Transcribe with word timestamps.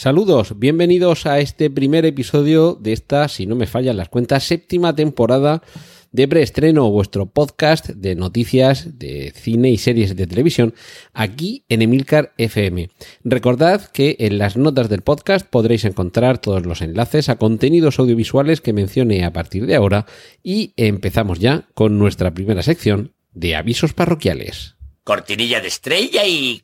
Saludos, 0.00 0.58
bienvenidos 0.58 1.26
a 1.26 1.40
este 1.40 1.68
primer 1.68 2.06
episodio 2.06 2.72
de 2.72 2.94
esta, 2.94 3.28
si 3.28 3.44
no 3.44 3.54
me 3.54 3.66
fallan 3.66 3.98
las 3.98 4.08
cuentas, 4.08 4.44
séptima 4.44 4.96
temporada 4.96 5.62
de 6.10 6.26
preestreno, 6.26 6.90
vuestro 6.90 7.26
podcast 7.26 7.90
de 7.90 8.14
noticias 8.14 8.98
de 8.98 9.30
cine 9.36 9.68
y 9.68 9.76
series 9.76 10.16
de 10.16 10.26
televisión, 10.26 10.72
aquí 11.12 11.66
en 11.68 11.82
Emilcar 11.82 12.32
FM. 12.38 12.88
Recordad 13.24 13.90
que 13.90 14.16
en 14.20 14.38
las 14.38 14.56
notas 14.56 14.88
del 14.88 15.02
podcast 15.02 15.46
podréis 15.46 15.84
encontrar 15.84 16.38
todos 16.38 16.64
los 16.64 16.80
enlaces 16.80 17.28
a 17.28 17.36
contenidos 17.36 17.98
audiovisuales 17.98 18.62
que 18.62 18.72
mencione 18.72 19.22
a 19.26 19.34
partir 19.34 19.66
de 19.66 19.74
ahora 19.74 20.06
y 20.42 20.72
empezamos 20.78 21.40
ya 21.40 21.68
con 21.74 21.98
nuestra 21.98 22.32
primera 22.32 22.62
sección 22.62 23.12
de 23.34 23.54
avisos 23.54 23.92
parroquiales. 23.92 24.76
Cortinilla 25.04 25.60
de 25.60 25.68
estrella 25.68 26.24
y 26.26 26.62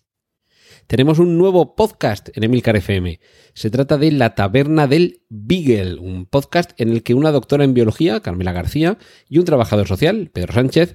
tenemos 0.87 1.19
un 1.19 1.37
nuevo 1.37 1.75
podcast 1.75 2.29
en 2.35 2.45
Emilcar 2.45 2.77
FM. 2.77 3.19
Se 3.55 3.71
trata 3.71 3.99
de 3.99 4.13
La 4.13 4.35
Taberna 4.35 4.87
del 4.87 5.23
Beagle, 5.29 5.99
un 5.99 6.27
podcast 6.27 6.71
en 6.81 6.91
el 6.91 7.03
que 7.03 7.15
una 7.15 7.33
doctora 7.33 7.65
en 7.65 7.75
biología, 7.75 8.21
Carmela 8.21 8.53
García, 8.53 8.97
y 9.29 9.39
un 9.39 9.45
trabajador 9.45 9.89
social, 9.89 10.31
Pedro 10.33 10.55
Sánchez, 10.55 10.95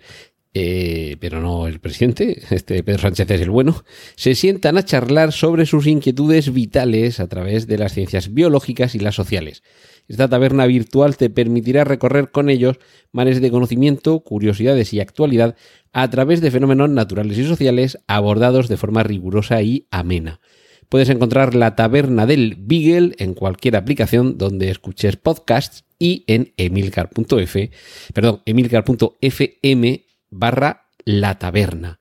eh, 0.54 1.16
pero 1.22 1.40
no 1.40 1.68
el 1.68 1.80
presidente, 1.80 2.42
este 2.50 2.84
Pedro 2.84 3.04
Sánchez 3.04 3.32
es 3.32 3.42
el 3.42 3.50
bueno, 3.50 3.86
se 4.16 4.36
sientan 4.36 4.78
a 4.78 4.84
charlar 4.84 5.32
sobre 5.32 5.66
sus 5.66 5.88
inquietudes 5.88 6.54
vitales 6.54 7.22
a 7.22 7.28
través 7.28 7.68
de 7.68 7.78
las 7.78 7.94
ciencias 7.94 8.34
biológicas 8.34 8.94
y 8.94 9.00
las 9.00 9.16
sociales. 9.16 9.64
Esta 10.10 10.28
taberna 10.28 10.66
virtual 10.66 11.16
te 11.16 11.30
permitirá 11.30 11.86
recorrer 11.86 12.32
con 12.32 12.50
ellos 12.50 12.80
mares 13.14 13.40
de 13.40 13.50
conocimiento, 13.50 14.20
curiosidades 14.20 14.94
y 14.94 15.00
actualidad 15.00 15.56
a 15.94 16.10
través 16.10 16.42
de 16.42 16.52
fenómenos 16.52 16.90
naturales 16.90 17.38
y 17.38 17.46
sociales 17.46 18.00
abordados 18.08 18.68
de 18.68 18.76
forma 18.76 19.04
rigurosa 19.04 19.62
y 19.62 19.88
amena. 19.90 20.42
Puedes 20.90 21.08
encontrar 21.08 21.56
la 21.56 21.78
taberna 21.78 22.26
del 22.26 22.58
Beagle 22.60 23.16
en 23.18 23.34
cualquier 23.34 23.78
aplicación 23.78 24.38
donde 24.38 24.70
escuches 24.70 25.16
podcasts 25.16 25.86
y 25.98 26.26
en 26.28 26.52
emilcar.f, 26.58 27.72
perdón, 28.14 28.42
emilcar.fm 28.46 30.11
barra 30.32 30.88
la 31.06 31.38
taberna. 31.38 32.00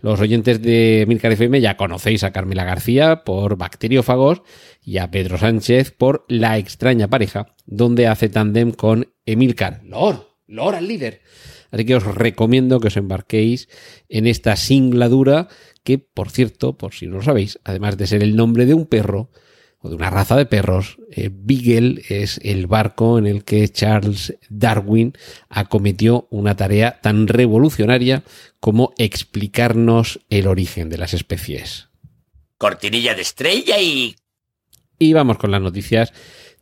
Los 0.00 0.20
oyentes 0.20 0.62
de 0.62 1.02
Emilcar 1.02 1.32
FM 1.32 1.60
ya 1.60 1.76
conocéis 1.76 2.22
a 2.22 2.30
Carmela 2.30 2.64
García 2.64 3.24
por 3.24 3.56
Bacteriófagos 3.56 4.42
y 4.80 4.98
a 4.98 5.10
Pedro 5.10 5.38
Sánchez 5.38 5.90
por 5.90 6.24
La 6.28 6.56
extraña 6.58 7.08
pareja, 7.08 7.56
donde 7.66 8.06
hace 8.06 8.28
tandem 8.28 8.70
con 8.70 9.12
Emilcar. 9.26 9.80
Lord, 9.84 10.26
Lord 10.46 10.76
al 10.76 10.86
líder. 10.86 11.22
Así 11.70 11.84
que 11.84 11.96
os 11.96 12.04
recomiendo 12.04 12.78
que 12.78 12.88
os 12.88 12.96
embarquéis 12.96 13.68
en 14.08 14.26
esta 14.26 14.54
singladura 14.56 15.48
que, 15.82 15.98
por 15.98 16.30
cierto, 16.30 16.78
por 16.78 16.94
si 16.94 17.06
no 17.06 17.16
lo 17.16 17.22
sabéis, 17.22 17.58
además 17.64 17.96
de 17.98 18.06
ser 18.06 18.22
el 18.22 18.36
nombre 18.36 18.66
de 18.66 18.74
un 18.74 18.86
perro, 18.86 19.30
o 19.80 19.88
de 19.88 19.94
una 19.94 20.10
raza 20.10 20.36
de 20.36 20.46
perros, 20.46 20.98
eh, 21.10 21.30
Beagle 21.32 22.02
es 22.08 22.40
el 22.42 22.66
barco 22.66 23.18
en 23.18 23.26
el 23.26 23.44
que 23.44 23.68
Charles 23.68 24.34
Darwin 24.48 25.12
acometió 25.48 26.26
una 26.30 26.56
tarea 26.56 27.00
tan 27.00 27.28
revolucionaria 27.28 28.24
como 28.60 28.92
explicarnos 28.98 30.20
el 30.30 30.48
origen 30.48 30.88
de 30.88 30.98
las 30.98 31.14
especies. 31.14 31.88
cortinilla 32.58 33.14
de 33.14 33.22
estrella 33.22 33.80
y 33.80 34.16
Y 34.98 35.12
vamos 35.12 35.38
con 35.38 35.52
las 35.52 35.62
noticias 35.62 36.12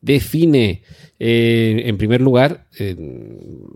de 0.03 0.21
cine. 0.21 0.83
Eh, 1.19 1.85
en 1.87 1.97
primer 1.97 2.21
lugar, 2.21 2.69
eh, 2.79 2.95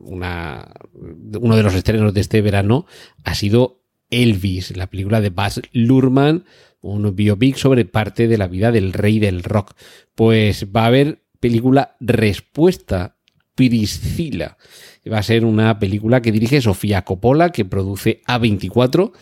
una, 0.02 0.70
uno 0.92 1.56
de 1.56 1.62
los 1.62 1.74
estrenos 1.74 2.12
de 2.12 2.20
este 2.20 2.42
verano 2.42 2.84
ha 3.24 3.34
sido 3.34 3.80
Elvis, 4.10 4.76
la 4.76 4.88
película 4.88 5.22
de 5.22 5.30
Baz 5.30 5.62
Luhrmann, 5.72 6.44
un 6.80 7.14
biopic 7.14 7.56
sobre 7.56 7.84
parte 7.84 8.28
de 8.28 8.38
la 8.38 8.48
vida 8.48 8.72
del 8.72 8.92
rey 8.92 9.18
del 9.18 9.42
rock. 9.42 9.74
Pues 10.14 10.66
va 10.74 10.84
a 10.84 10.86
haber 10.86 11.22
película 11.41 11.96
Respuesta 12.00 13.16
Priscila. 13.54 14.56
Va 15.10 15.18
a 15.18 15.22
ser 15.22 15.44
una 15.44 15.78
película 15.78 16.22
que 16.22 16.32
dirige 16.32 16.60
Sofía 16.60 17.02
Coppola, 17.02 17.50
que 17.50 17.64
produce 17.64 18.22
A24, 18.26 19.12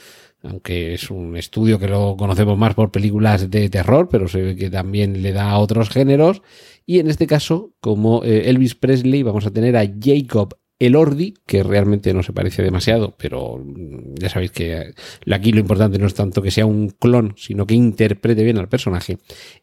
aunque 0.43 0.95
es 0.95 1.11
un 1.11 1.37
estudio 1.37 1.79
que 1.79 1.89
lo 1.89 2.17
conocemos 2.17 2.57
más 2.57 2.75
por 2.75 2.93
películas 2.93 3.51
de 3.51 3.69
terror, 3.69 4.09
pero 4.09 4.29
se 4.29 4.43
ve 4.43 4.57
que 4.57 4.71
también 4.71 5.23
le 5.23 5.33
da 5.33 5.51
a 5.51 5.59
otros 5.59 5.89
géneros. 5.89 6.43
Y 6.87 7.01
en 7.01 7.09
este 7.09 7.27
caso, 7.27 7.75
como 7.81 8.23
eh, 8.25 8.49
Elvis 8.49 8.75
Presley, 8.75 9.23
vamos 9.23 9.47
a 9.47 9.51
tener 9.51 9.77
a 9.77 9.87
Jacob 10.01 10.57
Elordi, 10.79 11.35
que 11.47 11.63
realmente 11.63 12.15
no 12.15 12.23
se 12.23 12.33
parece 12.33 12.63
demasiado, 12.63 13.17
pero 13.19 13.59
mm, 13.59 14.15
ya 14.15 14.29
sabéis 14.29 14.53
que 14.53 14.95
aquí 15.31 15.53
lo 15.53 15.61
importante 15.61 15.99
no 15.99 16.07
es 16.07 16.15
tanto 16.15 16.43
que 16.43 16.51
sea 16.51 16.67
un 16.67 16.91
clon, 16.91 17.35
sino 17.37 17.67
que 17.67 17.75
interprete 17.75 18.45
bien 18.45 18.59
al 18.59 18.69
personaje. 18.69 19.19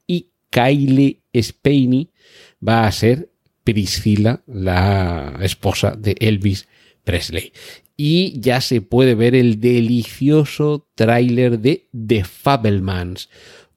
Y 0.05 0.31
Kylie 0.49 1.21
Spaney 1.33 2.11
va 2.65 2.87
a 2.87 2.91
ser 2.91 3.29
Priscila, 3.63 4.43
la 4.45 5.39
esposa 5.41 5.95
de 5.95 6.15
Elvis 6.19 6.67
Presley. 7.03 7.51
Y 7.97 8.39
ya 8.39 8.61
se 8.61 8.81
puede 8.81 9.15
ver 9.15 9.35
el 9.35 9.59
delicioso 9.59 10.89
tráiler 10.95 11.59
de 11.59 11.87
The 11.93 12.25
Fabelmans, 12.25 13.29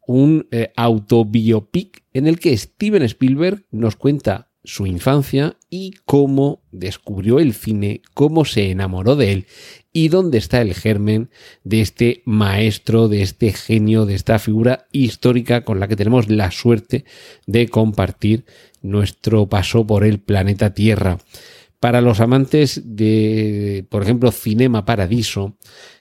un 0.06 0.48
eh, 0.50 0.72
autobiopic 0.76 2.02
en 2.12 2.26
el 2.26 2.38
que 2.38 2.56
Steven 2.56 3.02
Spielberg 3.02 3.64
nos 3.70 3.96
cuenta 3.96 4.47
su 4.68 4.86
infancia 4.86 5.56
y 5.70 5.94
cómo 6.04 6.60
descubrió 6.72 7.38
el 7.38 7.54
cine, 7.54 8.02
cómo 8.12 8.44
se 8.44 8.70
enamoró 8.70 9.16
de 9.16 9.32
él 9.32 9.46
y 9.94 10.08
dónde 10.08 10.36
está 10.36 10.60
el 10.60 10.74
germen 10.74 11.30
de 11.64 11.80
este 11.80 12.22
maestro, 12.26 13.08
de 13.08 13.22
este 13.22 13.54
genio, 13.54 14.04
de 14.04 14.14
esta 14.14 14.38
figura 14.38 14.86
histórica 14.92 15.64
con 15.64 15.80
la 15.80 15.88
que 15.88 15.96
tenemos 15.96 16.28
la 16.28 16.50
suerte 16.50 17.06
de 17.46 17.68
compartir 17.68 18.44
nuestro 18.82 19.48
paso 19.48 19.86
por 19.86 20.04
el 20.04 20.20
planeta 20.20 20.74
Tierra. 20.74 21.18
Para 21.80 22.02
los 22.02 22.20
amantes 22.20 22.82
de, 22.84 23.86
por 23.88 24.02
ejemplo, 24.02 24.32
Cinema 24.32 24.84
Paradiso, 24.84 25.56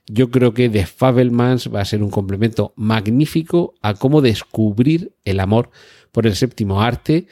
yo 0.07 0.29
creo 0.29 0.53
que 0.53 0.67
The 0.67 0.85
Fabelmans 0.85 1.73
va 1.73 1.79
a 1.79 1.85
ser 1.85 2.03
un 2.03 2.09
complemento 2.09 2.73
magnífico 2.75 3.75
a 3.81 3.93
cómo 3.93 4.21
descubrir 4.21 5.13
el 5.23 5.39
amor 5.39 5.69
por 6.11 6.27
el 6.27 6.35
séptimo 6.35 6.81
arte 6.81 7.27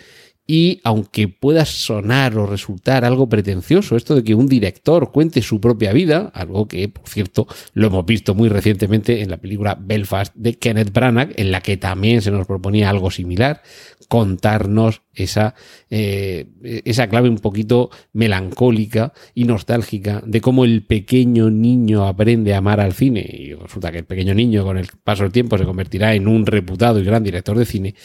y 0.47 0.79
aunque 0.83 1.28
pueda 1.28 1.66
sonar 1.66 2.38
o 2.38 2.45
resultar 2.45 3.03
algo 3.03 3.28
pretencioso 3.28 3.95
esto 3.95 4.16
de 4.16 4.23
que 4.23 4.35
un 4.35 4.47
director 4.47 5.11
cuente 5.11 5.41
su 5.41 5.59
propia 5.59 5.91
vida, 5.91 6.31
algo 6.35 6.67
que, 6.67 6.88
por 6.88 7.09
cierto, 7.09 7.47
lo 7.73 7.88
hemos 7.88 8.06
visto 8.06 8.35
muy 8.35 8.50
recientemente 8.50 9.22
en 9.22 9.31
la 9.31 9.38
película 9.38 9.75
Belfast 9.79 10.35
de 10.35 10.59
Kenneth 10.59 10.94
Branagh, 10.94 11.34
en 11.35 11.51
la 11.51 11.61
que 11.61 11.78
también 11.78 12.22
se 12.22 12.29
nos 12.29 12.45
proponía 12.45 12.91
algo 12.91 13.09
similar, 13.09 13.63
contarnos 14.07 15.01
esa, 15.16 15.55
eh, 15.89 16.47
esa 16.85 17.07
clave 17.07 17.29
un 17.29 17.39
poquito 17.39 17.89
melancólica 18.13 19.13
y 19.34 19.45
nostálgica 19.45 20.22
de 20.25 20.41
cómo 20.41 20.66
el 20.66 20.85
pequeño 20.85 21.50
niño 21.50 22.05
aprende 22.05 22.53
a 22.53 22.59
amar 22.59 22.79
al 22.79 22.94
cine. 22.94 23.25
Y 23.28 23.53
resulta 23.53 23.91
que 23.91 24.00
el 24.00 24.05
pequeño 24.05 24.35
niño 24.35 24.63
con 24.63 24.78
el 24.78 24.88
paso 25.03 25.23
del 25.23 25.31
tiempo 25.31 25.57
se 25.57 25.66
convertirá 25.66 26.13
en 26.13 26.28
un 26.28 26.45
reputado 26.45 27.00
y 27.00 27.03
gran 27.03 27.23
director 27.23 27.57
de 27.57 27.66
cine 27.66 27.95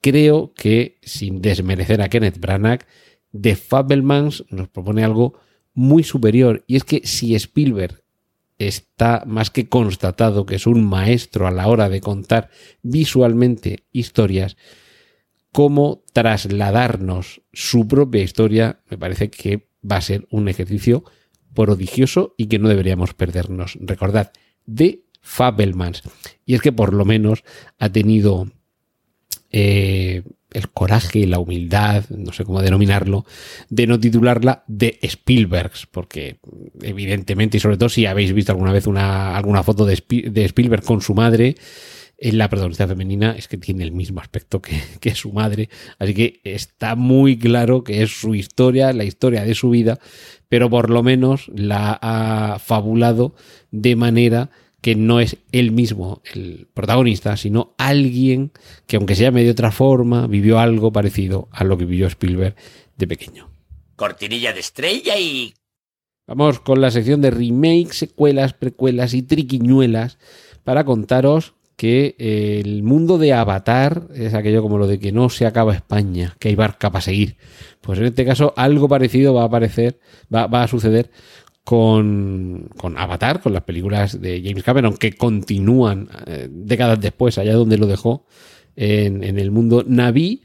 creo 0.00 0.52
que, 0.54 0.98
sin 1.02 1.40
desmerecer 1.40 2.00
a 2.02 2.08
Kenneth 2.08 2.38
Branagh, 2.38 2.86
The 3.38 3.56
Fabelmans 3.56 4.44
nos 4.50 4.68
propone 4.68 5.04
algo 5.04 5.34
muy 5.74 6.02
superior. 6.02 6.64
Y 6.66 6.76
es 6.76 6.84
que 6.84 7.02
si 7.04 7.34
Spielberg 7.34 8.02
está 8.58 9.24
más 9.26 9.50
que 9.50 9.68
constatado 9.68 10.46
que 10.46 10.54
es 10.54 10.66
un 10.66 10.84
maestro 10.86 11.46
a 11.46 11.50
la 11.50 11.68
hora 11.68 11.88
de 11.88 12.00
contar 12.00 12.50
visualmente 12.82 13.84
historias, 13.92 14.56
cómo 15.52 16.02
trasladarnos 16.12 17.42
su 17.52 17.86
propia 17.86 18.22
historia 18.22 18.80
me 18.90 18.98
parece 18.98 19.30
que 19.30 19.68
va 19.90 19.96
a 19.96 20.02
ser 20.02 20.26
un 20.30 20.48
ejercicio 20.48 21.04
prodigioso 21.54 22.34
y 22.36 22.46
que 22.46 22.58
no 22.58 22.68
deberíamos 22.68 23.14
perdernos. 23.14 23.78
Recordad, 23.80 24.32
de 24.66 25.04
Fabelmans. 25.20 26.02
Y 26.44 26.54
es 26.54 26.60
que 26.60 26.72
por 26.72 26.92
lo 26.92 27.04
menos 27.04 27.44
ha 27.78 27.90
tenido 27.90 28.48
eh, 29.50 30.22
el 30.52 30.70
coraje, 30.70 31.26
la 31.26 31.38
humildad, 31.38 32.04
no 32.08 32.32
sé 32.32 32.44
cómo 32.44 32.62
denominarlo, 32.62 33.26
de 33.68 33.86
no 33.86 34.00
titularla 34.00 34.64
de 34.66 34.98
Spielbergs, 35.02 35.86
porque 35.86 36.38
evidentemente, 36.80 37.58
y 37.58 37.60
sobre 37.60 37.76
todo 37.76 37.88
si 37.88 38.06
habéis 38.06 38.32
visto 38.32 38.52
alguna 38.52 38.72
vez 38.72 38.86
una, 38.86 39.36
alguna 39.36 39.62
foto 39.62 39.84
de, 39.84 39.92
Spielberg 39.92 40.82
con 40.82 41.02
su 41.02 41.14
madre, 41.14 41.56
en 42.18 42.38
la 42.38 42.48
protagonista 42.48 42.88
femenina 42.88 43.32
es 43.36 43.46
que 43.48 43.58
tiene 43.58 43.84
el 43.84 43.92
mismo 43.92 44.20
aspecto 44.20 44.62
que, 44.62 44.80
que, 45.00 45.14
su 45.14 45.32
madre, 45.32 45.68
así 45.98 46.14
que 46.14 46.40
está 46.44 46.96
muy 46.96 47.38
claro 47.38 47.84
que 47.84 48.02
es 48.02 48.18
su 48.18 48.34
historia, 48.34 48.94
la 48.94 49.04
historia 49.04 49.44
de 49.44 49.54
su 49.54 49.68
vida, 49.68 49.98
pero 50.48 50.70
por 50.70 50.88
lo 50.88 51.02
menos 51.02 51.50
la 51.54 51.98
ha 52.00 52.58
fabulado 52.58 53.34
de 53.70 53.96
manera 53.96 54.50
que 54.86 54.94
no 54.94 55.18
es 55.18 55.38
él 55.50 55.72
mismo 55.72 56.22
el 56.32 56.68
protagonista, 56.72 57.36
sino 57.36 57.74
alguien 57.76 58.52
que 58.86 58.94
aunque 58.94 59.16
sea 59.16 59.32
de 59.32 59.50
otra 59.50 59.72
forma, 59.72 60.28
vivió 60.28 60.60
algo 60.60 60.92
parecido 60.92 61.48
a 61.50 61.64
lo 61.64 61.76
que 61.76 61.86
vivió 61.86 62.06
Spielberg 62.06 62.54
de 62.96 63.08
pequeño. 63.08 63.50
Cortinilla 63.96 64.52
de 64.52 64.60
estrella 64.60 65.18
y... 65.18 65.54
Vamos 66.28 66.60
con 66.60 66.80
la 66.80 66.92
sección 66.92 67.20
de 67.20 67.32
remakes, 67.32 67.96
secuelas, 67.96 68.52
precuelas 68.52 69.12
y 69.14 69.22
triquiñuelas 69.22 70.18
para 70.62 70.84
contaros 70.84 71.54
que 71.74 72.14
el 72.20 72.84
mundo 72.84 73.18
de 73.18 73.32
Avatar 73.32 74.06
es 74.14 74.34
aquello 74.34 74.62
como 74.62 74.78
lo 74.78 74.86
de 74.86 75.00
que 75.00 75.10
no 75.10 75.30
se 75.30 75.46
acaba 75.46 75.74
España, 75.74 76.36
que 76.38 76.50
hay 76.50 76.54
barca 76.54 76.92
para 76.92 77.02
seguir. 77.02 77.38
Pues 77.80 77.98
en 77.98 78.04
este 78.04 78.24
caso 78.24 78.54
algo 78.56 78.88
parecido 78.88 79.34
va 79.34 79.42
a 79.42 79.46
aparecer, 79.46 79.98
va, 80.32 80.46
va 80.46 80.62
a 80.62 80.68
suceder 80.68 81.10
con, 81.66 82.70
con, 82.76 82.96
Avatar, 82.96 83.40
con 83.40 83.52
las 83.52 83.64
películas 83.64 84.20
de 84.20 84.40
James 84.40 84.62
Cameron, 84.62 84.96
que 84.96 85.14
continúan 85.14 86.08
eh, 86.28 86.46
décadas 86.48 87.00
después, 87.00 87.38
allá 87.38 87.54
donde 87.54 87.76
lo 87.76 87.88
dejó, 87.88 88.24
en, 88.76 89.24
en, 89.24 89.36
el 89.36 89.50
mundo 89.50 89.82
Naví. 89.84 90.44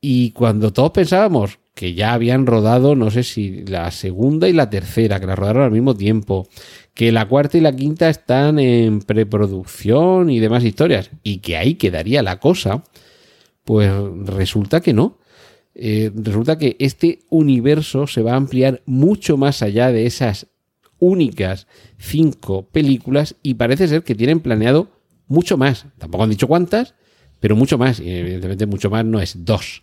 Y 0.00 0.30
cuando 0.30 0.72
todos 0.72 0.92
pensábamos 0.92 1.58
que 1.74 1.92
ya 1.92 2.14
habían 2.14 2.46
rodado, 2.46 2.94
no 2.94 3.10
sé 3.10 3.22
si 3.22 3.66
la 3.66 3.90
segunda 3.90 4.48
y 4.48 4.54
la 4.54 4.70
tercera, 4.70 5.20
que 5.20 5.26
la 5.26 5.36
rodaron 5.36 5.64
al 5.64 5.72
mismo 5.72 5.94
tiempo, 5.94 6.48
que 6.94 7.12
la 7.12 7.28
cuarta 7.28 7.58
y 7.58 7.60
la 7.60 7.76
quinta 7.76 8.08
están 8.08 8.58
en 8.58 9.02
preproducción 9.02 10.30
y 10.30 10.40
demás 10.40 10.64
historias, 10.64 11.10
y 11.22 11.40
que 11.40 11.58
ahí 11.58 11.74
quedaría 11.74 12.22
la 12.22 12.40
cosa, 12.40 12.82
pues 13.62 13.92
resulta 14.24 14.80
que 14.80 14.94
no. 14.94 15.18
Eh, 15.78 16.10
resulta 16.14 16.56
que 16.56 16.76
este 16.78 17.20
universo 17.28 18.06
se 18.06 18.22
va 18.22 18.32
a 18.32 18.36
ampliar 18.36 18.82
mucho 18.86 19.36
más 19.36 19.62
allá 19.62 19.92
de 19.92 20.06
esas 20.06 20.46
únicas 20.98 21.66
cinco 21.98 22.66
películas 22.70 23.36
y 23.42 23.54
parece 23.54 23.86
ser 23.86 24.02
que 24.02 24.14
tienen 24.14 24.40
planeado 24.40 24.88
mucho 25.26 25.58
más. 25.58 25.84
Tampoco 25.98 26.24
han 26.24 26.30
dicho 26.30 26.48
cuántas, 26.48 26.94
pero 27.40 27.56
mucho 27.56 27.76
más. 27.76 28.00
Y 28.00 28.10
evidentemente 28.10 28.64
mucho 28.64 28.88
más 28.88 29.04
no 29.04 29.20
es 29.20 29.44
dos. 29.44 29.80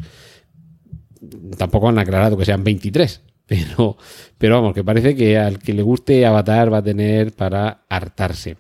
Tampoco 1.57 1.89
han 1.89 1.99
aclarado 1.99 2.37
que 2.37 2.45
sean 2.45 2.63
23. 2.63 3.21
Pero, 3.45 3.97
pero 4.37 4.55
vamos, 4.55 4.73
que 4.73 4.85
parece 4.85 5.17
que 5.17 5.37
al 5.37 5.59
que 5.59 5.73
le 5.73 5.81
guste 5.81 6.25
Avatar 6.25 6.71
va 6.71 6.77
a 6.77 6.83
tener 6.83 7.33
para 7.33 7.83
hartarse. 7.89 8.55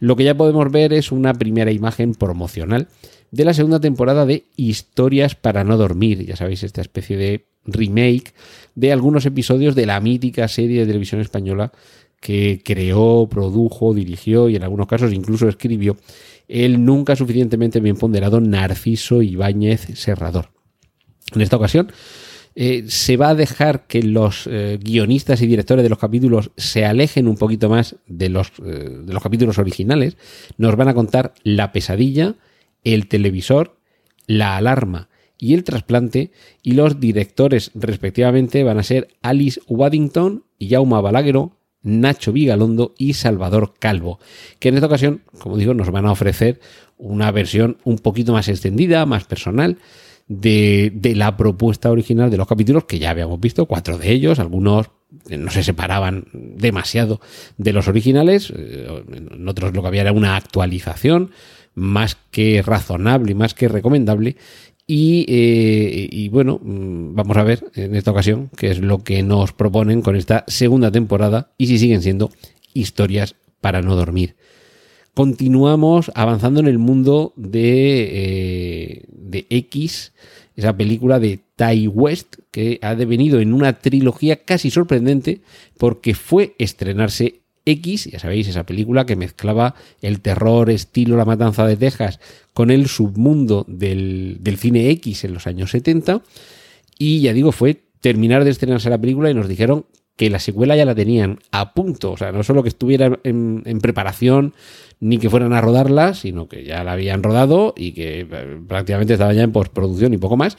Lo 0.00 0.16
que 0.16 0.24
ya 0.24 0.34
podemos 0.34 0.72
ver 0.72 0.94
es 0.94 1.12
una 1.12 1.34
primera 1.34 1.70
imagen 1.70 2.14
promocional 2.14 2.88
de 3.32 3.44
la 3.44 3.54
segunda 3.54 3.80
temporada 3.80 4.24
de 4.24 4.44
Historias 4.56 5.34
para 5.34 5.64
no 5.64 5.76
dormir. 5.76 6.24
Ya 6.24 6.36
sabéis, 6.36 6.62
esta 6.62 6.80
especie 6.80 7.16
de 7.16 7.46
remake 7.64 8.34
de 8.74 8.92
algunos 8.92 9.26
episodios 9.26 9.74
de 9.74 9.86
la 9.86 9.98
mítica 10.00 10.46
serie 10.46 10.80
de 10.80 10.86
televisión 10.86 11.20
española 11.20 11.72
que 12.20 12.62
creó, 12.64 13.28
produjo, 13.28 13.94
dirigió 13.94 14.48
y 14.48 14.56
en 14.56 14.62
algunos 14.62 14.86
casos 14.86 15.12
incluso 15.12 15.48
escribió 15.48 15.96
el 16.46 16.84
nunca 16.84 17.16
suficientemente 17.16 17.80
bien 17.80 17.96
ponderado 17.96 18.40
Narciso 18.40 19.22
Ibáñez 19.22 19.88
Serrador. 19.94 20.50
En 21.34 21.40
esta 21.40 21.56
ocasión 21.56 21.90
eh, 22.54 22.84
se 22.88 23.16
va 23.16 23.30
a 23.30 23.34
dejar 23.34 23.86
que 23.86 24.02
los 24.02 24.46
eh, 24.46 24.78
guionistas 24.82 25.40
y 25.40 25.46
directores 25.46 25.82
de 25.82 25.88
los 25.88 25.98
capítulos 25.98 26.50
se 26.56 26.84
alejen 26.84 27.26
un 27.26 27.36
poquito 27.36 27.70
más 27.70 27.96
de 28.06 28.28
los, 28.28 28.52
eh, 28.64 29.00
de 29.04 29.12
los 29.12 29.22
capítulos 29.22 29.58
originales. 29.58 30.16
Nos 30.58 30.76
van 30.76 30.88
a 30.88 30.94
contar 30.94 31.32
la 31.44 31.72
pesadilla, 31.72 32.34
el 32.84 33.08
televisor, 33.08 33.78
la 34.26 34.56
alarma 34.56 35.08
y 35.38 35.54
el 35.54 35.64
trasplante, 35.64 36.30
y 36.62 36.72
los 36.72 37.00
directores 37.00 37.72
respectivamente 37.74 38.62
van 38.62 38.78
a 38.78 38.84
ser 38.84 39.08
Alice 39.22 39.60
Waddington, 39.66 40.44
Jaume 40.60 41.00
Balagueró, 41.00 41.58
Nacho 41.82 42.32
Vigalondo 42.32 42.94
y 42.96 43.14
Salvador 43.14 43.74
Calvo, 43.78 44.20
que 44.60 44.68
en 44.68 44.76
esta 44.76 44.86
ocasión, 44.86 45.22
como 45.40 45.56
digo, 45.56 45.74
nos 45.74 45.90
van 45.90 46.06
a 46.06 46.12
ofrecer 46.12 46.60
una 46.96 47.32
versión 47.32 47.78
un 47.82 47.98
poquito 47.98 48.32
más 48.32 48.48
extendida, 48.48 49.04
más 49.04 49.24
personal, 49.24 49.78
de, 50.28 50.92
de, 50.94 51.16
la 51.16 51.36
propuesta 51.36 51.90
original 51.90 52.30
de 52.30 52.36
los 52.36 52.46
capítulos, 52.46 52.84
que 52.84 53.00
ya 53.00 53.10
habíamos 53.10 53.40
visto, 53.40 53.66
cuatro 53.66 53.98
de 53.98 54.12
ellos, 54.12 54.38
algunos 54.38 54.90
no 55.28 55.50
se 55.50 55.62
separaban 55.62 56.26
demasiado 56.32 57.20
de 57.58 57.72
los 57.72 57.88
originales, 57.88 58.52
eh, 58.54 59.04
en 59.12 59.46
otros 59.48 59.74
lo 59.74 59.82
que 59.82 59.88
había 59.88 60.02
era 60.02 60.12
una 60.12 60.36
actualización, 60.36 61.32
más 61.74 62.16
que 62.30 62.62
razonable 62.62 63.32
y 63.32 63.34
más 63.34 63.54
que 63.54 63.68
recomendable. 63.68 64.36
Y, 64.86 65.24
eh, 65.28 66.28
bueno, 66.30 66.60
mm, 66.62 67.14
vamos 67.14 67.36
a 67.36 67.44
ver 67.44 67.64
en 67.74 67.94
esta 67.94 68.10
ocasión 68.10 68.50
qué 68.56 68.70
es 68.70 68.80
lo 68.80 69.02
que 69.04 69.22
nos 69.22 69.52
proponen 69.52 70.02
con 70.02 70.16
esta 70.16 70.44
segunda 70.48 70.90
temporada 70.90 71.52
y 71.56 71.66
si 71.68 71.78
siguen 71.78 72.02
siendo 72.02 72.30
historias 72.74 73.36
para 73.60 73.80
no 73.80 73.96
dormir. 73.96 74.36
Continuamos 75.14 76.10
avanzando 76.14 76.60
en 76.60 76.66
el 76.66 76.78
mundo 76.78 77.34
de, 77.36 78.08
eh, 78.12 79.04
de 79.08 79.46
X, 79.50 80.12
esa 80.56 80.76
película 80.76 81.20
de 81.20 81.40
Ty 81.56 81.86
West, 81.88 82.36
que 82.50 82.78
ha 82.82 82.94
devenido 82.94 83.40
en 83.40 83.52
una 83.52 83.78
trilogía 83.78 84.36
casi 84.36 84.70
sorprendente 84.70 85.42
porque 85.78 86.14
fue 86.14 86.54
estrenarse 86.58 87.41
X, 87.64 88.06
ya 88.10 88.18
sabéis, 88.18 88.48
esa 88.48 88.64
película 88.64 89.06
que 89.06 89.16
mezclaba 89.16 89.74
el 90.00 90.20
terror 90.20 90.70
estilo 90.70 91.16
La 91.16 91.24
Matanza 91.24 91.66
de 91.66 91.76
Texas 91.76 92.20
con 92.52 92.70
el 92.70 92.88
submundo 92.88 93.64
del, 93.68 94.40
cine 94.58 94.90
X 94.90 95.24
en 95.24 95.34
los 95.34 95.46
años 95.46 95.70
70. 95.70 96.22
Y 96.98 97.20
ya 97.20 97.32
digo, 97.32 97.52
fue 97.52 97.80
terminar 98.00 98.44
de 98.44 98.50
estrenarse 98.50 98.90
la 98.90 99.00
película 99.00 99.30
y 99.30 99.34
nos 99.34 99.48
dijeron 99.48 99.86
que 100.16 100.28
la 100.28 100.40
secuela 100.40 100.76
ya 100.76 100.84
la 100.84 100.94
tenían 100.94 101.38
a 101.52 101.72
punto. 101.72 102.12
O 102.12 102.16
sea, 102.16 102.32
no 102.32 102.42
solo 102.42 102.62
que 102.62 102.68
estuviera 102.68 103.18
en, 103.24 103.62
en, 103.64 103.80
preparación 103.80 104.54
ni 105.00 105.18
que 105.18 105.30
fueran 105.30 105.52
a 105.52 105.60
rodarla, 105.60 106.14
sino 106.14 106.48
que 106.48 106.64
ya 106.64 106.84
la 106.84 106.92
habían 106.92 107.22
rodado 107.22 107.72
y 107.76 107.92
que 107.92 108.20
eh, 108.20 108.60
prácticamente 108.68 109.14
estaba 109.14 109.32
ya 109.32 109.42
en 109.42 109.52
postproducción 109.52 110.12
y 110.12 110.18
poco 110.18 110.36
más. 110.36 110.58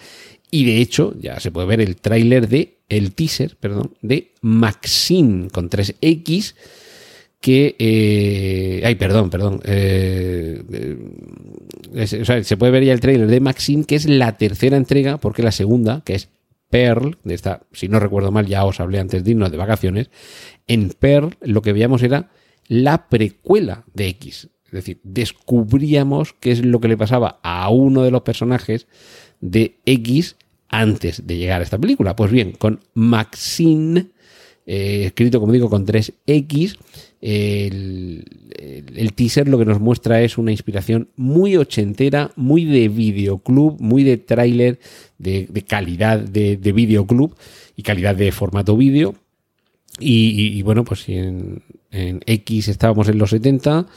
Y 0.50 0.66
de 0.66 0.78
hecho, 0.78 1.16
ya 1.20 1.40
se 1.40 1.52
puede 1.52 1.68
ver 1.68 1.82
el 1.82 1.96
tráiler 1.96 2.48
de, 2.48 2.78
el 2.88 3.14
teaser, 3.14 3.56
perdón, 3.60 3.94
de 4.02 4.34
Maxine 4.42 5.50
con 5.50 5.70
3X 5.70 6.54
que... 7.44 7.76
Eh, 7.78 8.82
ay, 8.86 8.96
perdón, 8.96 9.30
perdón. 9.30 9.60
Eh, 9.66 10.64
sea, 12.06 12.42
se 12.42 12.56
puede 12.56 12.72
ver 12.72 12.86
ya 12.86 12.94
el 12.94 13.02
trailer 13.02 13.28
de 13.28 13.42
Maxine, 13.42 13.84
que 13.84 13.96
es 13.96 14.08
la 14.08 14.38
tercera 14.38 14.78
entrega, 14.78 15.18
porque 15.18 15.44
la 15.44 15.52
segunda, 15.52 16.04
que 16.06 16.16
es 16.16 16.30
Pearl, 16.70 17.18
de 17.26 17.34
esta, 17.34 17.64
si 17.74 17.90
no 17.90 18.00
recuerdo 18.00 18.32
mal, 18.32 18.46
ya 18.46 18.64
os 18.64 18.80
hablé 18.80 18.98
antes 19.00 19.26
de 19.26 19.32
irnos 19.32 19.52
de 19.52 19.58
vacaciones, 19.58 20.10
en 20.68 20.92
Pearl 20.92 21.36
lo 21.42 21.62
que 21.62 21.74
veíamos 21.74 22.02
era 22.02 22.30
la 22.70 23.10
precuela 23.10 23.84
de 23.94 24.08
X. 24.08 24.48
Es 24.68 24.72
decir, 24.72 25.02
descubríamos 25.04 26.32
qué 26.40 26.52
es 26.52 26.64
lo 26.64 26.80
que 26.80 26.88
le 26.88 26.96
pasaba 26.96 27.42
a 27.44 27.70
uno 27.70 28.04
de 28.04 28.12
los 28.12 28.22
personajes 28.22 28.88
de 29.42 29.82
X 29.86 30.38
antes 30.70 31.28
de 31.28 31.36
llegar 31.36 31.60
a 31.60 31.66
esta 31.66 31.78
película. 31.78 32.16
Pues 32.16 32.32
bien, 32.32 32.54
con 32.54 32.80
Maxine, 32.94 34.13
eh, 34.66 35.04
escrito 35.08 35.40
como 35.40 35.54
digo 35.54 35.70
con 35.70 35.86
3X, 35.86 36.78
el, 37.22 38.26
el, 38.96 39.14
teaser 39.14 39.48
lo 39.48 39.58
que 39.58 39.66
nos 39.66 39.80
muestra 39.80 40.22
es 40.22 40.38
una 40.38 40.52
inspiración 40.52 41.10
muy 41.16 41.56
ochentera, 41.56 42.32
muy 42.36 42.66
de 42.66 42.90
videoclub, 42.90 43.80
muy 43.80 44.04
de 44.04 44.18
tráiler, 44.18 44.80
de, 45.18 45.48
calidad 45.66 46.20
de, 46.20 46.58
de, 46.58 46.72
videoclub 46.74 47.36
y 47.78 47.84
calidad 47.84 48.16
de 48.16 48.32
formato 48.32 48.76
vídeo. 48.76 49.16
Y, 50.00 50.62
bueno, 50.64 50.84
pues 50.84 51.08
en, 51.08 51.64
en, 51.92 52.20
X 52.26 52.68
estábamos 52.68 53.08
en 53.08 53.20
los 53.20 53.30
70, 53.30 53.88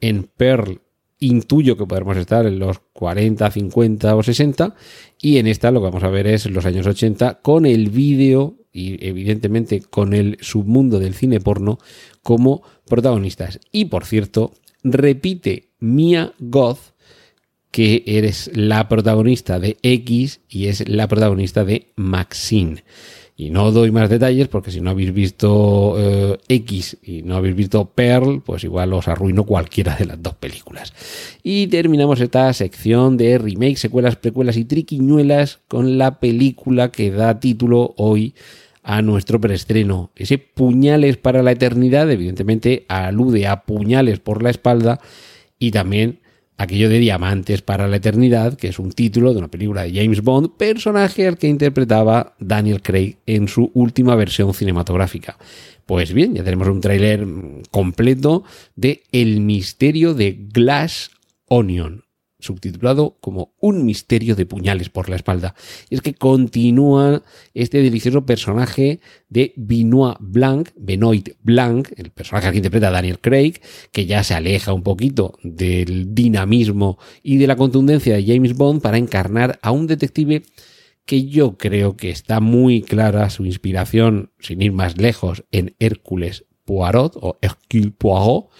en 0.00 0.24
Pearl 0.24 0.80
intuyo 1.22 1.76
que 1.76 1.86
podremos 1.86 2.16
estar 2.16 2.44
en 2.46 2.58
los 2.58 2.80
40, 2.92 3.50
50 3.50 4.16
o 4.16 4.22
60 4.22 4.74
y 5.20 5.38
en 5.38 5.46
esta 5.46 5.70
lo 5.70 5.80
que 5.80 5.86
vamos 5.86 6.02
a 6.02 6.08
ver 6.08 6.26
es 6.26 6.50
los 6.50 6.66
años 6.66 6.86
80 6.86 7.40
con 7.42 7.64
el 7.64 7.90
vídeo 7.90 8.56
y 8.72 9.06
evidentemente 9.06 9.82
con 9.82 10.14
el 10.14 10.38
submundo 10.40 10.98
del 10.98 11.14
cine 11.14 11.40
porno 11.40 11.78
como 12.22 12.62
protagonistas. 12.86 13.60
Y 13.70 13.86
por 13.86 14.04
cierto, 14.04 14.52
repite 14.82 15.70
Mia 15.78 16.32
Goth, 16.38 16.92
que 17.70 18.02
eres 18.06 18.50
la 18.54 18.88
protagonista 18.88 19.58
de 19.60 19.78
X 19.82 20.40
y 20.48 20.66
es 20.66 20.88
la 20.88 21.08
protagonista 21.08 21.64
de 21.64 21.92
Maxine. 21.96 22.84
Y 23.36 23.50
no 23.50 23.72
doy 23.72 23.90
más 23.90 24.10
detalles 24.10 24.48
porque 24.48 24.70
si 24.70 24.80
no 24.80 24.90
habéis 24.90 25.12
visto 25.12 25.94
eh, 25.98 26.38
X 26.48 26.98
y 27.02 27.22
no 27.22 27.36
habéis 27.36 27.56
visto 27.56 27.86
Pearl, 27.86 28.42
pues 28.44 28.62
igual 28.64 28.92
os 28.92 29.08
arruino 29.08 29.44
cualquiera 29.44 29.96
de 29.96 30.04
las 30.04 30.22
dos 30.22 30.34
películas. 30.34 30.92
Y 31.42 31.66
terminamos 31.68 32.20
esta 32.20 32.52
sección 32.52 33.16
de 33.16 33.38
remakes, 33.38 33.80
secuelas, 33.80 34.16
precuelas 34.16 34.56
y 34.56 34.64
triquiñuelas 34.64 35.60
con 35.66 35.98
la 35.98 36.20
película 36.20 36.92
que 36.92 37.10
da 37.10 37.40
título 37.40 37.94
hoy 37.96 38.34
a 38.82 39.00
nuestro 39.02 39.40
preestreno. 39.40 40.10
Ese 40.16 40.38
puñales 40.38 41.16
para 41.16 41.42
la 41.42 41.52
eternidad, 41.52 42.10
evidentemente, 42.10 42.84
alude 42.88 43.46
a 43.46 43.62
puñales 43.62 44.18
por 44.20 44.42
la 44.42 44.50
espalda 44.50 45.00
y 45.58 45.70
también 45.70 46.21
aquello 46.58 46.88
de 46.88 46.98
Diamantes 46.98 47.62
para 47.62 47.88
la 47.88 47.96
Eternidad, 47.96 48.56
que 48.56 48.68
es 48.68 48.78
un 48.78 48.92
título 48.92 49.32
de 49.32 49.38
una 49.38 49.48
película 49.48 49.82
de 49.82 49.92
James 49.94 50.22
Bond, 50.22 50.56
personaje 50.56 51.26
al 51.26 51.38
que 51.38 51.48
interpretaba 51.48 52.34
Daniel 52.38 52.82
Craig 52.82 53.16
en 53.26 53.48
su 53.48 53.70
última 53.74 54.14
versión 54.14 54.54
cinematográfica. 54.54 55.38
Pues 55.86 56.12
bien, 56.12 56.34
ya 56.34 56.44
tenemos 56.44 56.68
un 56.68 56.80
tráiler 56.80 57.26
completo 57.70 58.44
de 58.76 59.02
El 59.12 59.40
misterio 59.40 60.14
de 60.14 60.38
Glass 60.52 61.10
Onion, 61.46 62.04
subtitulado 62.42 63.16
como 63.20 63.54
Un 63.60 63.84
misterio 63.84 64.34
de 64.34 64.46
puñales 64.46 64.88
por 64.88 65.08
la 65.08 65.16
espalda. 65.16 65.54
Y 65.88 65.94
es 65.94 66.02
que 66.02 66.14
continúa 66.14 67.22
este 67.54 67.82
delicioso 67.82 68.26
personaje 68.26 69.00
de 69.28 69.52
Benoit 69.56 70.16
Blanc, 70.20 70.70
Benoit 70.76 71.36
Blanc, 71.42 71.88
el 71.96 72.10
personaje 72.10 72.50
que 72.50 72.58
interpreta 72.58 72.90
Daniel 72.90 73.20
Craig, 73.20 73.60
que 73.92 74.06
ya 74.06 74.22
se 74.24 74.34
aleja 74.34 74.72
un 74.72 74.82
poquito 74.82 75.38
del 75.42 76.14
dinamismo 76.14 76.98
y 77.22 77.36
de 77.36 77.46
la 77.46 77.56
contundencia 77.56 78.14
de 78.14 78.26
James 78.26 78.54
Bond 78.54 78.82
para 78.82 78.98
encarnar 78.98 79.58
a 79.62 79.70
un 79.70 79.86
detective 79.86 80.42
que 81.06 81.26
yo 81.26 81.56
creo 81.56 81.96
que 81.96 82.10
está 82.10 82.40
muy 82.40 82.82
clara 82.82 83.30
su 83.30 83.44
inspiración, 83.44 84.30
sin 84.38 84.62
ir 84.62 84.72
más 84.72 84.98
lejos, 84.98 85.44
en 85.50 85.74
Hércules 85.78 86.44
Poirot 86.64 87.16
o 87.16 87.38
Hercule 87.42 87.90
Poirot, 87.90 88.50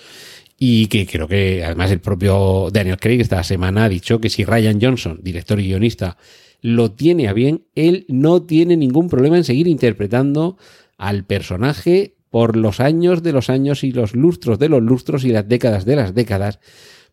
y 0.64 0.86
que 0.86 1.08
creo 1.08 1.26
que 1.26 1.64
además 1.64 1.90
el 1.90 1.98
propio 1.98 2.68
Daniel 2.72 2.96
Craig 2.96 3.20
esta 3.20 3.42
semana 3.42 3.86
ha 3.86 3.88
dicho 3.88 4.20
que 4.20 4.30
si 4.30 4.44
Ryan 4.44 4.78
Johnson, 4.80 5.18
director 5.20 5.58
y 5.58 5.64
guionista, 5.64 6.16
lo 6.60 6.92
tiene 6.92 7.26
a 7.26 7.32
bien, 7.32 7.64
él 7.74 8.06
no 8.06 8.42
tiene 8.42 8.76
ningún 8.76 9.08
problema 9.08 9.36
en 9.36 9.42
seguir 9.42 9.66
interpretando 9.66 10.56
al 10.98 11.24
personaje 11.24 12.14
por 12.30 12.56
los 12.56 12.78
años 12.78 13.24
de 13.24 13.32
los 13.32 13.50
años 13.50 13.82
y 13.82 13.90
los 13.90 14.14
lustros 14.14 14.60
de 14.60 14.68
los 14.68 14.80
lustros 14.80 15.24
y 15.24 15.30
las 15.30 15.48
décadas 15.48 15.84
de 15.84 15.96
las 15.96 16.14
décadas, 16.14 16.60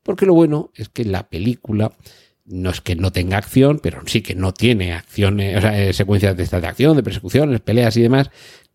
porque 0.03 0.27
lo 0.27 0.35
bueno 0.35 0.69
es 0.75 0.89
que 0.89 1.03
la 1.03 1.27
película 1.27 1.91
no 2.45 2.69
es 2.69 2.81
que 2.81 2.95
no 2.95 3.11
tenga 3.11 3.37
acción, 3.37 3.79
pero 3.81 4.01
sí 4.05 4.21
que 4.21 4.35
no 4.35 4.53
tiene 4.53 4.93
acciones, 4.93 5.57
o 5.57 5.61
sea, 5.61 5.81
eh, 5.81 5.93
secuencias 5.93 6.37
de 6.37 6.43
estas 6.43 6.61
de 6.61 6.67
acción, 6.67 6.95
de 6.95 7.03
persecuciones, 7.03 7.61
peleas 7.61 7.97
y 7.97 8.01
demás, 8.01 8.29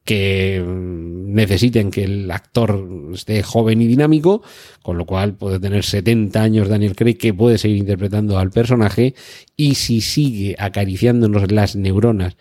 que 0.04 0.62
mm, 0.64 1.34
necesiten 1.34 1.90
que 1.90 2.04
el 2.04 2.30
actor 2.30 2.88
esté 3.12 3.42
joven 3.42 3.82
y 3.82 3.86
dinámico, 3.86 4.42
con 4.82 4.98
lo 4.98 5.06
cual 5.06 5.34
puede 5.34 5.58
tener 5.58 5.84
70 5.84 6.42
años 6.42 6.68
Daniel 6.68 6.94
Craig 6.94 7.16
que 7.16 7.34
puede 7.34 7.58
seguir 7.58 7.78
interpretando 7.78 8.38
al 8.38 8.50
personaje 8.50 9.14
y 9.56 9.74
si 9.74 10.00
sigue 10.00 10.56
acariciándonos 10.58 11.50
las 11.50 11.76
neuronas 11.76 12.36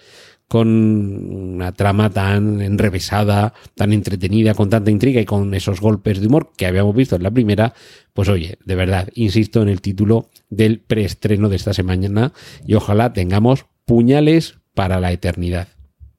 con 0.48 0.68
una 0.68 1.72
trama 1.72 2.12
tan 2.12 2.62
enrevesada, 2.62 3.56
tan 3.74 3.92
entretenida, 3.92 4.54
con 4.54 4.70
tanta 4.70 4.92
intriga 4.92 5.20
y 5.20 5.26
con 5.26 5.52
esos 5.56 5.82
golpes 5.82 6.22
de 6.22 6.28
humor 6.28 6.52
que 6.56 6.68
habíamos 6.68 6.96
visto 6.96 7.16
en 7.16 7.24
la 7.24 7.32
primera, 7.32 7.74
pues 8.14 8.30
oye, 8.30 8.60
de 8.64 8.76
verdad, 8.76 9.10
insisto 9.16 9.64
en 9.64 9.70
el 9.70 9.82
título 9.82 10.30
del 10.52 10.80
preestreno 10.80 11.50
de 11.50 11.56
esta 11.56 11.74
semana 11.74 12.34
y 12.68 12.76
ojalá 12.76 13.14
tengamos 13.14 13.66
puñales 13.86 14.60
para 14.76 15.00
la 15.00 15.12
eternidad. 15.12 15.70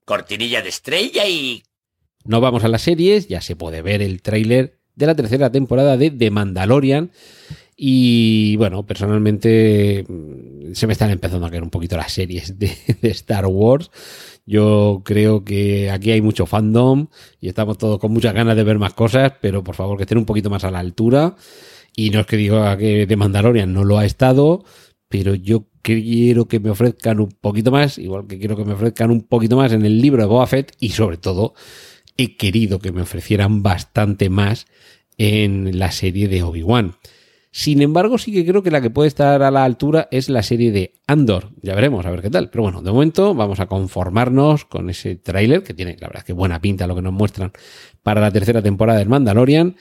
Cortinilla 0.05 0.63
de 0.63 0.69
estrella 0.69 1.27
y... 1.29 1.63
No 2.25 2.41
vamos 2.41 2.65
a 2.65 2.69
las 2.69 2.83
series, 2.83 3.29
ya 3.29 3.41
se 3.41 3.57
puede 3.57 3.83
ver 3.83 4.01
el 4.01 4.23
tráiler 4.23 4.81
de 4.95 5.07
la 5.07 5.15
tercera 5.15 5.51
temporada 5.51 5.97
de 5.97 6.11
The 6.11 6.31
Mandalorian. 6.31 7.11
Y 7.77 8.57
bueno, 8.57 8.87
personalmente 8.87 10.05
mm, 10.09 10.73
se 10.75 10.87
me 10.87 10.93
están 10.93 11.11
empezando 11.11 11.47
a 11.47 11.51
caer 11.51 11.63
un 11.63 11.71
poquito 11.71 11.97
las 11.97 12.13
series 12.13 12.59
de, 12.59 12.71
Star 13.03 13.47
Wars. 13.47 13.91
Yo 14.47 15.03
creo 15.05 15.45
que 15.45 15.91
aquí 15.91 16.11
hay 16.11 16.21
mucho 16.21 16.47
fandom 16.47 17.09
y 17.41 17.49
estamos 17.49 17.79
todos 17.79 17.99
con 17.99 18.13
muchas 18.13 18.35
ganas 18.35 18.57
de 18.57 18.65
ver 18.65 18.79
más 18.79 18.95
cosas, 18.95 19.33
pero 19.41 19.65
por 19.65 19.75
favor 19.75 19.97
que 19.97 20.05
estén 20.05 20.19
un 20.19 20.27
poquito 20.27 20.51
más 20.51 20.65
a 20.65 20.71
la 20.71 20.79
altura. 20.79 21.37
Y 21.97 22.11
no 22.11 22.21
es 22.21 22.27
que 22.27 22.37
diga 22.37 22.77
que 22.77 23.07
The 23.07 23.17
Mandalorian 23.17 23.73
no 23.73 23.85
lo 23.85 23.99
ha 23.99 24.05
estado, 24.05 24.65
pero 25.09 25.35
yo 25.35 25.67
quiero 25.85 26.49
que 26.49 26.59
me 26.59 26.71
ofrezcan 26.71 27.21
un 27.21 27.29
poquito 27.29 27.71
más, 27.71 27.99
igual 27.99 28.27
que 28.27 28.39
quiero 28.39 28.57
que 28.57 28.65
me 28.65 28.73
ofrezcan 28.73 29.11
un 29.11 29.21
poquito 29.21 29.57
más 29.57 29.71
en 29.73 29.85
el 29.85 30.01
libro 30.01 30.23
de 30.23 30.29
Boba 30.29 30.47
Fett 30.47 30.73
y 30.81 30.91
sobre 30.91 31.19
todo 31.19 31.55
he 32.17 32.37
querido 32.37 32.79
que 32.79 32.91
me 32.91 33.03
ofrecieran 33.03 33.63
bastante 33.63 34.31
más 34.31 34.67
en 35.19 35.79
la 35.79 35.93
serie 35.93 36.27
de 36.29 36.43
Obi-Wan. 36.43 36.97
Sin 37.51 37.83
embargo, 37.83 38.19
sí 38.19 38.33
que 38.33 38.45
creo 38.45 38.63
que 38.63 38.71
la 38.71 38.81
que 38.81 38.91
puede 38.91 39.09
estar 39.09 39.43
a 39.43 39.51
la 39.51 39.65
altura 39.65 40.09
es 40.11 40.29
la 40.29 40.43
serie 40.43 40.73
de 40.73 40.95
Andor. 41.07 41.51
Ya 41.63 41.75
veremos, 41.75 42.05
a 42.05 42.11
ver 42.11 42.21
qué 42.21 42.31
tal. 42.31 42.51
Pero 42.51 42.63
bueno, 42.65 42.83
de 42.83 42.91
momento 42.91 43.33
vamos 43.33 43.61
a 43.61 43.67
conformarnos 43.67 44.65
con 44.65 44.91
ese 44.91 45.15
tráiler 45.15 45.63
que 45.63 45.73
tiene, 45.73 45.97
la 46.01 46.09
verdad, 46.09 46.25
que 46.25 46.33
buena 46.33 46.61
pinta 46.61 46.89
lo 46.89 46.97
que 46.97 47.03
nos 47.03 47.13
muestran 47.13 47.53
para 48.03 48.21
la 48.21 48.33
tercera 48.33 48.61
temporada 48.61 48.99
del 48.99 49.09
Mandalorian. 49.09 49.77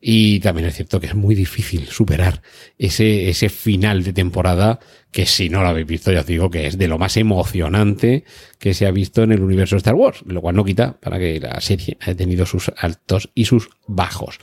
Y 0.00 0.40
también 0.40 0.66
es 0.66 0.74
cierto 0.74 1.00
que 1.00 1.06
es 1.06 1.14
muy 1.14 1.34
difícil 1.34 1.86
superar 1.86 2.42
ese, 2.78 3.30
ese 3.30 3.48
final 3.48 4.02
de 4.02 4.12
temporada 4.12 4.80
que 5.14 5.26
si 5.26 5.48
no 5.48 5.62
lo 5.62 5.68
habéis 5.68 5.86
visto 5.86 6.10
ya 6.10 6.20
os 6.20 6.26
digo 6.26 6.50
que 6.50 6.66
es 6.66 6.76
de 6.76 6.88
lo 6.88 6.98
más 6.98 7.16
emocionante 7.16 8.24
que 8.58 8.74
se 8.74 8.84
ha 8.84 8.90
visto 8.90 9.22
en 9.22 9.30
el 9.30 9.44
universo 9.44 9.76
Star 9.76 9.94
Wars, 9.94 10.24
lo 10.26 10.40
cual 10.40 10.56
no 10.56 10.64
quita 10.64 10.98
para 11.00 11.20
que 11.20 11.38
la 11.38 11.60
serie 11.60 11.96
haya 12.00 12.16
tenido 12.16 12.44
sus 12.46 12.72
altos 12.76 13.30
y 13.32 13.44
sus 13.44 13.68
bajos. 13.86 14.40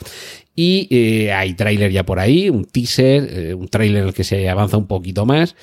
Y 0.55 0.87
eh, 0.89 1.33
hay 1.33 1.55
tráiler 1.55 1.91
ya 1.91 2.05
por 2.05 2.19
ahí, 2.19 2.49
un 2.49 2.63
teaser, 2.63 3.27
eh, 3.31 3.53
un 3.53 3.67
tráiler 3.67 4.03
en 4.03 4.07
el 4.07 4.13
que 4.13 4.23
se 4.23 4.47
avanza 4.47 4.77
un 4.77 4.87
poquito 4.87 5.25
más 5.25 5.57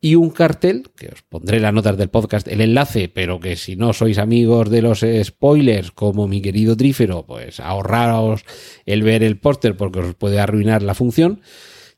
y 0.00 0.14
un 0.14 0.30
cartel, 0.30 0.84
que 0.96 1.08
os 1.08 1.22
pondré 1.22 1.58
las 1.58 1.74
notas 1.74 1.96
del 1.96 2.10
podcast 2.10 2.46
el 2.46 2.60
enlace, 2.60 3.08
pero 3.08 3.40
que 3.40 3.56
si 3.56 3.74
no 3.74 3.92
sois 3.92 4.18
amigos 4.18 4.70
de 4.70 4.82
los 4.82 5.04
spoilers 5.24 5.90
como 5.90 6.28
mi 6.28 6.40
querido 6.40 6.76
Trífero, 6.76 7.24
pues 7.26 7.58
ahorraos 7.58 8.44
el 8.86 9.02
ver 9.02 9.24
el 9.24 9.38
póster 9.38 9.76
porque 9.76 9.98
os 9.98 10.14
puede 10.14 10.38
arruinar 10.38 10.84
la 10.84 10.94
función 10.94 11.40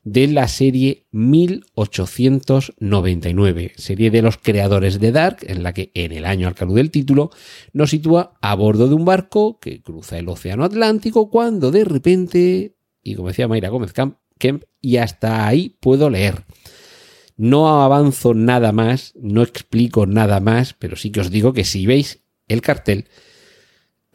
de 0.05 0.27
la 0.27 0.47
serie 0.47 1.07
1899, 1.11 3.73
serie 3.75 4.09
de 4.11 4.21
los 4.21 4.37
creadores 4.37 4.99
de 4.99 5.11
Dark, 5.11 5.39
en 5.41 5.63
la 5.63 5.73
que 5.73 5.89
en 5.95 6.11
el 6.11 6.25
año 6.25 6.47
al 6.47 6.53
calor 6.53 6.75
del 6.75 6.91
título 6.91 7.31
nos 7.73 7.89
sitúa 7.89 8.37
a 8.39 8.53
bordo 8.53 8.87
de 8.87 8.93
un 8.93 9.03
barco 9.03 9.59
que 9.59 9.81
cruza 9.81 10.19
el 10.19 10.29
Océano 10.29 10.63
Atlántico 10.63 11.31
cuando 11.31 11.71
de 11.71 11.85
repente, 11.85 12.75
y 13.01 13.15
como 13.15 13.29
decía 13.29 13.47
Mayra 13.47 13.69
Gómez 13.69 13.93
Kemp, 13.93 14.17
y 14.79 14.97
hasta 14.97 15.47
ahí 15.47 15.75
puedo 15.79 16.11
leer. 16.11 16.43
No 17.35 17.81
avanzo 17.81 18.35
nada 18.35 18.71
más, 18.71 19.13
no 19.19 19.41
explico 19.41 20.05
nada 20.05 20.39
más, 20.39 20.75
pero 20.77 20.95
sí 20.95 21.11
que 21.11 21.21
os 21.21 21.31
digo 21.31 21.51
que 21.51 21.63
si 21.63 21.87
veis 21.87 22.19
el 22.47 22.61
cartel, 22.61 23.05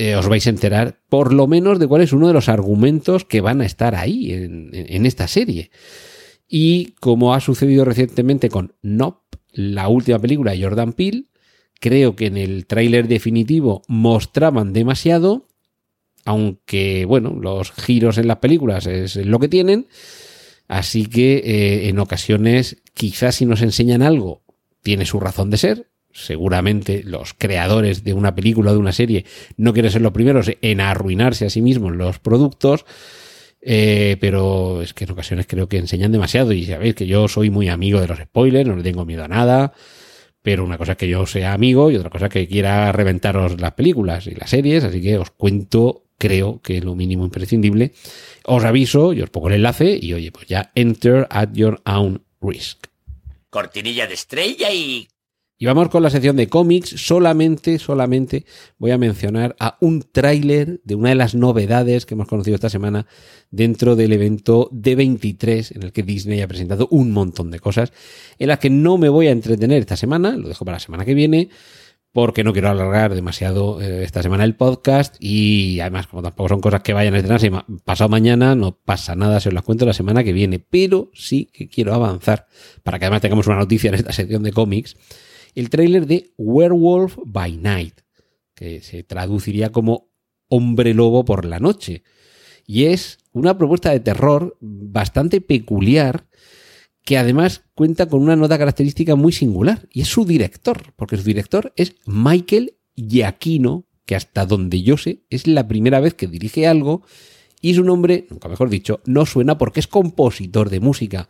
eh, 0.01 0.17
os 0.17 0.29
vais 0.29 0.47
a 0.47 0.51
enterar 0.51 0.99
por 1.11 1.35
lo 1.35 1.47
menos 1.47 1.79
de 1.79 1.87
cuál 1.87 2.01
es 2.01 2.15
uno 2.15 2.27
de 2.27 2.33
los 2.33 2.49
argumentos 2.49 3.27
que 3.27 3.43
van 3.43 3.61
a 3.61 3.67
estar 3.67 3.95
ahí 3.95 4.33
en, 4.33 5.05
esta 5.05 5.29
serie. 5.29 5.71
Y 6.49 6.93
como 7.01 7.35
ha 7.35 7.41
sucedido 7.41 7.85
recientemente 7.85 8.49
con 8.49 8.73
Nope, 8.81 9.37
la 9.53 9.89
última 9.89 10.19
película 10.19 10.53
de 10.53 10.63
Jordan 10.63 10.95
Peele, 10.95 11.25
creo 11.81 12.17
que 12.17 12.29
en 12.29 12.39
el 12.39 12.65
tráiler 12.65 13.09
definitivo 13.09 13.83
mostraban 13.89 14.73
demasiado, 14.73 15.47
aunque 16.25 17.05
bueno, 17.05 17.37
los 17.39 17.71
giros 17.71 18.17
en 18.17 18.29
las 18.29 18.39
películas 18.39 18.87
es 18.87 19.17
lo 19.17 19.39
que 19.39 19.49
tienen, 19.49 19.87
así 20.67 21.05
que 21.05 21.43
eh, 21.45 21.89
en 21.91 21.99
ocasiones 21.99 22.79
quizás 22.95 23.35
si 23.35 23.45
nos 23.45 23.61
enseñan 23.61 24.01
algo 24.01 24.45
tiene 24.83 25.05
su 25.05 25.21
razón 25.21 25.51
de 25.51 25.59
ser, 25.59 25.90
seguramente 26.13 27.03
los 27.05 27.35
creadores 27.35 28.05
de 28.05 28.15
una 28.15 28.35
película 28.35 28.71
o 28.71 28.75
de 28.75 28.81
una 28.81 28.93
serie 28.93 29.25
no 29.57 29.73
quieren 29.73 29.91
ser 29.91 30.03
los 30.03 30.13
primeros 30.13 30.51
en 30.61 30.81
arruinarse 30.81 31.47
a 31.47 31.51
sí 31.51 31.63
mismos 31.63 31.95
los 31.95 32.19
productos, 32.19 32.85
eh, 33.63 34.17
pero 34.21 34.83
es 34.83 34.95
que 34.95 35.05
en 35.05 35.11
ocasiones 35.11 35.47
creo 35.47 35.69
que 35.69 35.79
enseñan 35.79 36.13
demasiado 36.13 36.53
y 36.53 36.65
sabéis 36.65 36.95
que 36.95 37.07
yo 37.07 37.29
soy 37.29 37.51
muy 37.51 37.69
amigo 37.69 38.01
de 38.01 38.09
los 38.09 38.19
spoilers, 38.19 38.69
no 38.69 38.77
le 38.77 38.83
tengo 38.83 39.05
miedo 39.05 39.25
a 39.25 39.29
nada, 39.29 39.73
pero 40.43 40.65
una 40.65 40.79
cosa 40.79 40.93
es 40.93 40.99
que 40.99 41.09
yo 41.09 41.27
sea 41.27 41.53
amigo 41.53 41.91
y 41.91 41.97
otra 41.97 42.11
cosa 42.11 42.27
es 42.27 42.33
que 42.33 42.49
quiera 42.49 42.91
reventaros 42.93 43.61
las 43.61 43.73
películas 43.73 44.27
y 44.27 44.35
las 44.35 44.51
series, 44.51 44.85
así 44.85 45.01
que 45.01 45.19
os 45.19 45.31
cuento, 45.31 46.05
creo 46.19 46.61
que 46.63 46.81
lo 46.81 46.95
mínimo 46.95 47.25
imprescindible, 47.25 47.93
os 48.45 48.65
aviso 48.65 49.13
y 49.13 49.21
os 49.21 49.31
pongo 49.31 49.49
el 49.49 49.55
enlace 49.55 49.99
y 50.01 50.15
oye, 50.15 50.33
pues 50.33 50.47
ya 50.47 50.73
enter 50.75 51.27
at 51.31 51.51
your 51.53 51.81
own 51.85 52.25
risk. 52.41 52.87
Cortinilla 53.51 54.07
de 54.07 54.15
estrella 54.15 54.73
y 54.73 55.09
y 55.63 55.67
vamos 55.67 55.91
con 55.91 56.03
la 56.03 56.09
sección 56.09 56.37
de 56.37 56.49
cómics. 56.49 56.95
Solamente, 56.97 57.79
solamente 57.79 58.47
voy 58.79 58.93
a 58.93 58.99
mencionar 58.99 59.55
a 59.61 59.77
un 59.83 60.03
tráiler 60.11 60.81
de 60.85 60.95
una 60.95 61.11
de 61.11 61.17
las 61.17 61.35
novedades 61.35 62.07
que 62.07 62.15
hemos 62.15 62.29
conocido 62.29 62.55
esta 62.55 62.71
semana 62.71 63.07
dentro 63.51 63.95
del 63.95 64.15
evento 64.15 64.71
D23 64.71 65.77
en 65.77 65.83
el 65.83 65.93
que 65.93 66.03
Disney 66.03 66.41
ha 66.41 66.49
presentado 66.49 66.89
un 66.91 67.13
montón 67.13 67.51
de 67.51 67.61
cosas 67.61 67.93
en 68.39 68.49
las 68.49 68.59
que 68.59 68.71
no 68.71 68.97
me 68.97 69.11
voy 69.11 69.27
a 69.27 69.33
entretener 69.33 69.81
esta 69.81 69.99
semana, 69.99 70.35
lo 70.35 70.49
dejo 70.49 70.65
para 70.65 70.77
la 70.77 70.81
semana 70.81 71.05
que 71.05 71.13
viene 71.13 71.51
porque 72.11 72.43
no 72.43 72.55
quiero 72.55 72.71
alargar 72.71 73.15
demasiado 73.15 73.83
eh, 73.83 74.03
esta 74.03 74.23
semana 74.23 74.45
el 74.45 74.57
podcast 74.57 75.15
y 75.21 75.79
además 75.81 76.07
como 76.07 76.23
tampoco 76.23 76.49
son 76.49 76.63
cosas 76.63 76.81
que 76.81 76.95
vayan 76.95 77.13
a 77.13 77.19
estrenarse 77.19 77.51
pasado 77.85 78.09
mañana, 78.09 78.55
no 78.55 78.79
pasa 78.79 79.15
nada, 79.15 79.41
se 79.41 79.51
os 79.51 79.55
las 79.55 79.63
cuento 79.63 79.85
la 79.85 79.93
semana 79.93 80.25
que 80.25 80.33
viene, 80.33 80.59
pero 80.59 81.11
sí 81.13 81.51
que 81.53 81.69
quiero 81.69 81.93
avanzar 81.93 82.47
para 82.83 82.99
que 82.99 83.05
además 83.05 83.21
tengamos 83.21 83.47
una 83.47 83.59
noticia 83.59 83.89
en 83.89 83.97
esta 83.97 84.13
sección 84.13 84.43
de 84.43 84.53
cómics 84.53 84.97
el 85.55 85.71
tráiler 85.71 86.07
de 86.07 86.33
Werewolf 86.37 87.19
by 87.25 87.57
Night, 87.57 88.01
que 88.55 88.81
se 88.81 89.03
traduciría 89.03 89.73
como 89.73 90.11
hombre 90.49 90.95
lobo 90.95 91.25
por 91.25 91.45
la 91.45 91.59
noche. 91.59 92.03
Y 92.67 92.85
es 92.85 93.19
una 93.33 93.57
propuesta 93.57 93.91
de 93.91 94.01
terror 94.01 94.57
bastante 94.61 95.41
peculiar 95.41 96.27
que 97.05 97.19
además 97.19 97.63
cuenta 97.75 98.07
con 98.07 98.23
una 98.23 98.37
nota 98.37 98.59
característica 98.59 99.17
muy 99.17 99.33
singular 99.33 99.89
y 99.91 100.03
es 100.03 100.09
su 100.09 100.25
director, 100.25 100.93
porque 100.97 101.17
su 101.17 101.25
director 101.25 101.73
es 101.77 101.95
Michael 102.07 102.77
Giacchino, 102.95 103.87
que 104.05 104.15
hasta 104.15 104.45
donde 104.45 104.83
yo 104.83 104.97
sé 104.97 105.25
es 105.31 105.47
la 105.47 105.67
primera 105.67 106.01
vez 106.01 106.15
que 106.15 106.27
dirige 106.27 106.67
algo 106.67 107.03
y 107.61 107.75
su 107.75 107.85
nombre, 107.85 108.27
nunca 108.31 108.49
mejor 108.49 108.71
dicho, 108.71 109.01
no 109.05 109.27
suena 109.27 109.59
porque 109.59 109.81
es 109.81 109.87
compositor 109.87 110.71
de 110.71 110.81
música. 110.81 111.29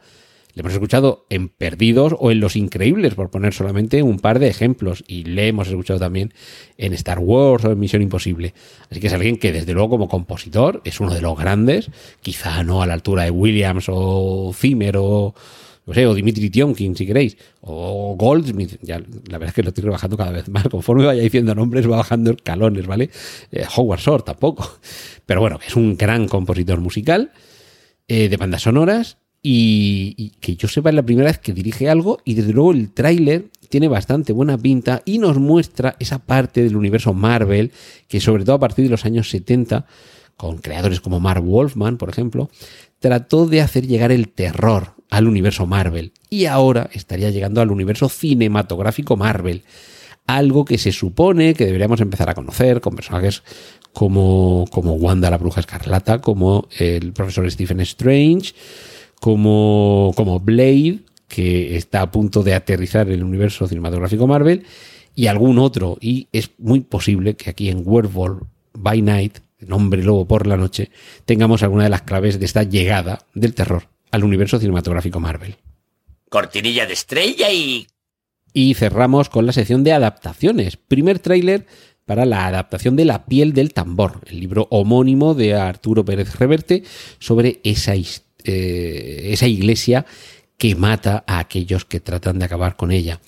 Le 0.55 0.61
hemos 0.61 0.73
escuchado 0.73 1.27
en 1.31 1.49
Perdidos 1.49 2.15
o 2.19 2.31
en 2.31 2.41
Los 2.41 2.57
Increíbles, 2.57 3.15
por 3.15 3.31
poner 3.31 3.55
solamente 3.55 4.03
un 4.03 4.19
par 4.19 4.39
de 4.39 4.49
ejemplos. 4.49 5.05
Y 5.07 5.25
le 5.25 5.49
hemos 5.49 5.69
escuchado 5.69 6.01
también 6.01 6.33
en 6.77 6.93
Star 6.95 7.19
Wars 7.19 7.65
o 7.65 7.73
en 7.73 7.79
Misión 7.79 8.03
Imposible. 8.03 8.55
Así 8.91 9.01
que 9.01 9.07
es 9.07 9.13
alguien 9.13 9.37
que 9.37 9.53
desde 9.53 9.73
luego 9.73 9.91
como 9.91 10.09
compositor 10.09 10.83
es 10.85 11.01
uno 11.01 11.15
de 11.15 11.21
los 11.21 11.39
grandes, 11.39 11.91
quizá 12.21 12.63
no 12.65 12.83
a 12.83 12.87
la 12.87 12.95
altura 12.95 13.25
de 13.25 13.31
Williams 13.31 13.87
o 13.89 14.53
Zimmer 14.55 14.97
o, 14.99 15.35
Dimitri 15.87 16.51
Tionkin, 16.51 16.95
si 16.95 17.05
queréis, 17.05 17.37
o 17.63 18.15
Goldsmith, 18.17 18.79
ya 18.81 19.01
la 19.01 19.39
verdad 19.39 19.49
es 19.49 19.55
que 19.55 19.63
lo 19.65 19.71
estoy 19.71 19.83
rebajando 19.83 20.17
cada 20.17 20.31
vez 20.31 20.49
más, 20.49 20.69
conforme 20.69 21.05
vaya 21.05 21.21
diciendo 21.21 21.53
nombres 21.53 21.91
va 21.91 21.97
bajando 21.97 22.31
escalones, 22.31 22.87
¿vale? 22.87 23.11
Eh, 23.51 23.65
Howard 23.75 23.99
Shore 23.99 24.23
tampoco, 24.23 24.79
pero 25.27 25.41
bueno, 25.41 25.59
es 25.67 25.75
un 25.75 25.97
gran 25.97 26.29
compositor 26.29 26.81
musical 26.81 27.33
eh, 28.07 28.29
de 28.29 28.37
bandas 28.37 28.63
sonoras 28.63 29.17
y, 29.43 30.33
que 30.41 30.57
yo 30.57 30.69
sepa 30.69 30.91
es 30.91 30.95
la 30.95 31.03
primera 31.03 31.29
vez 31.29 31.39
que 31.39 31.53
dirige 31.53 31.89
algo 31.89 32.19
y 32.25 32.35
desde 32.35 32.53
luego 32.53 32.73
el 32.73 32.93
tráiler 32.93 33.47
tiene 33.69 33.89
bastante 33.89 34.33
buena 34.33 34.59
pinta 34.59 35.03
y 35.05 35.19
nos 35.19 35.39
muestra 35.39 35.97
esa 35.99 36.19
parte 36.19 36.63
del 36.63 36.77
universo 36.77 37.15
Marvel 37.15 37.73
que 38.09 38.21
sobre 38.21 38.45
todo 38.45 38.57
a 38.57 38.61
partir 38.61 38.85
de 38.85 38.91
los 38.91 39.05
años 39.05 39.31
70 39.31 39.87
con 40.37 40.59
creadores 40.59 41.01
como 41.01 41.21
Mark 41.21 41.43
Wolfman, 41.43 41.99
por 41.99 42.09
ejemplo, 42.09 42.51
trató 42.99 43.47
de 43.47 43.61
hacer 43.61 43.87
llegar 43.87 44.11
el 44.11 44.29
terror 44.29 44.95
al 45.11 45.27
universo 45.27 45.67
Marvel 45.67 46.13
y 46.29 46.47
ahora 46.47 46.89
estaría 46.93 47.31
llegando 47.31 47.61
al 47.61 47.71
universo 47.71 48.09
cinematográfico 48.09 49.17
Marvel, 49.17 49.65
algo 50.27 50.65
que 50.65 50.79
se 50.79 50.93
supone 50.93 51.55
que 51.55 51.67
deberíamos 51.67 52.01
empezar 52.01 52.31
a 52.31 52.35
conocer 52.35 52.81
con 52.81 52.95
personajes 52.95 53.43
como, 53.93 54.65
como 54.71 54.95
Wanda 54.95 55.31
la 55.31 55.39
Bruja 55.39 55.61
Escarlata, 55.61 56.21
como 56.21 56.69
el 56.79 57.13
profesor 57.13 57.51
Stephen 57.51 57.81
Strange, 57.81 58.55
como, 59.21 60.13
como 60.17 60.41
Blade, 60.41 61.01
que 61.29 61.77
está 61.77 62.03
a 62.03 62.11
punto 62.11 62.43
de 62.43 62.55
aterrizar 62.55 63.07
en 63.09 63.15
el 63.15 63.25
universo 63.25 63.69
cinematográfico 63.69 64.27
Marvel, 64.27 64.65
y 65.15 65.27
algún 65.29 65.59
otro. 65.59 65.99
Y 66.01 66.29
es 66.33 66.51
muy 66.59 66.81
posible 66.81 67.37
que 67.37 67.51
aquí 67.51 67.69
en 67.69 67.83
Werewolf 67.85 68.43
by 68.73 69.03
Night, 69.03 69.39
nombre 69.61 70.03
lobo 70.03 70.27
por 70.27 70.47
la 70.47 70.57
noche, 70.57 70.91
tengamos 71.27 71.63
alguna 71.63 71.85
de 71.85 71.91
las 71.91 72.03
claves 72.03 72.41
de 72.41 72.47
esta 72.47 72.65
llegada 72.65 73.27
del 73.35 73.55
terror 73.55 73.89
al 74.11 74.25
universo 74.25 74.59
cinematográfico 74.59 75.21
Marvel. 75.21 75.57
Cortinilla 76.29 76.87
de 76.87 76.95
estrella 76.95 77.53
y... 77.53 77.87
Y 78.53 78.75
cerramos 78.75 79.29
con 79.29 79.47
la 79.47 79.53
sección 79.53 79.85
de 79.85 79.93
adaptaciones. 79.93 80.77
Primer 80.77 81.21
tráiler 81.21 81.67
para 82.05 82.25
la 82.25 82.47
adaptación 82.47 82.97
de 82.97 83.05
La 83.05 83.27
piel 83.27 83.53
del 83.53 83.73
tambor, 83.73 84.23
el 84.27 84.41
libro 84.41 84.67
homónimo 84.71 85.35
de 85.35 85.55
Arturo 85.55 86.05
Pérez 86.05 86.35
Reverte 86.37 86.83
sobre 87.21 87.61
esa, 87.63 87.95
eh, 88.45 89.31
esa 89.33 89.47
iglesia 89.47 90.07
que 90.57 90.75
mata 90.75 91.25
a 91.27 91.39
aquellos 91.39 91.85
que 91.85 92.01
tratan 92.01 92.39
de 92.39 92.45
acabar 92.45 92.77
con 92.77 92.93
ella. 92.93 93.21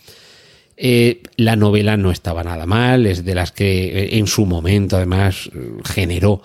Eh, 0.76 1.22
la 1.36 1.54
novela 1.54 1.96
no 1.96 2.10
estaba 2.10 2.42
nada 2.42 2.66
mal, 2.66 3.06
es 3.06 3.24
de 3.24 3.34
las 3.34 3.52
que 3.52 3.84
eh, 3.84 4.18
en 4.18 4.26
su 4.26 4.46
momento 4.46 4.96
además 4.96 5.50
generó 5.84 6.42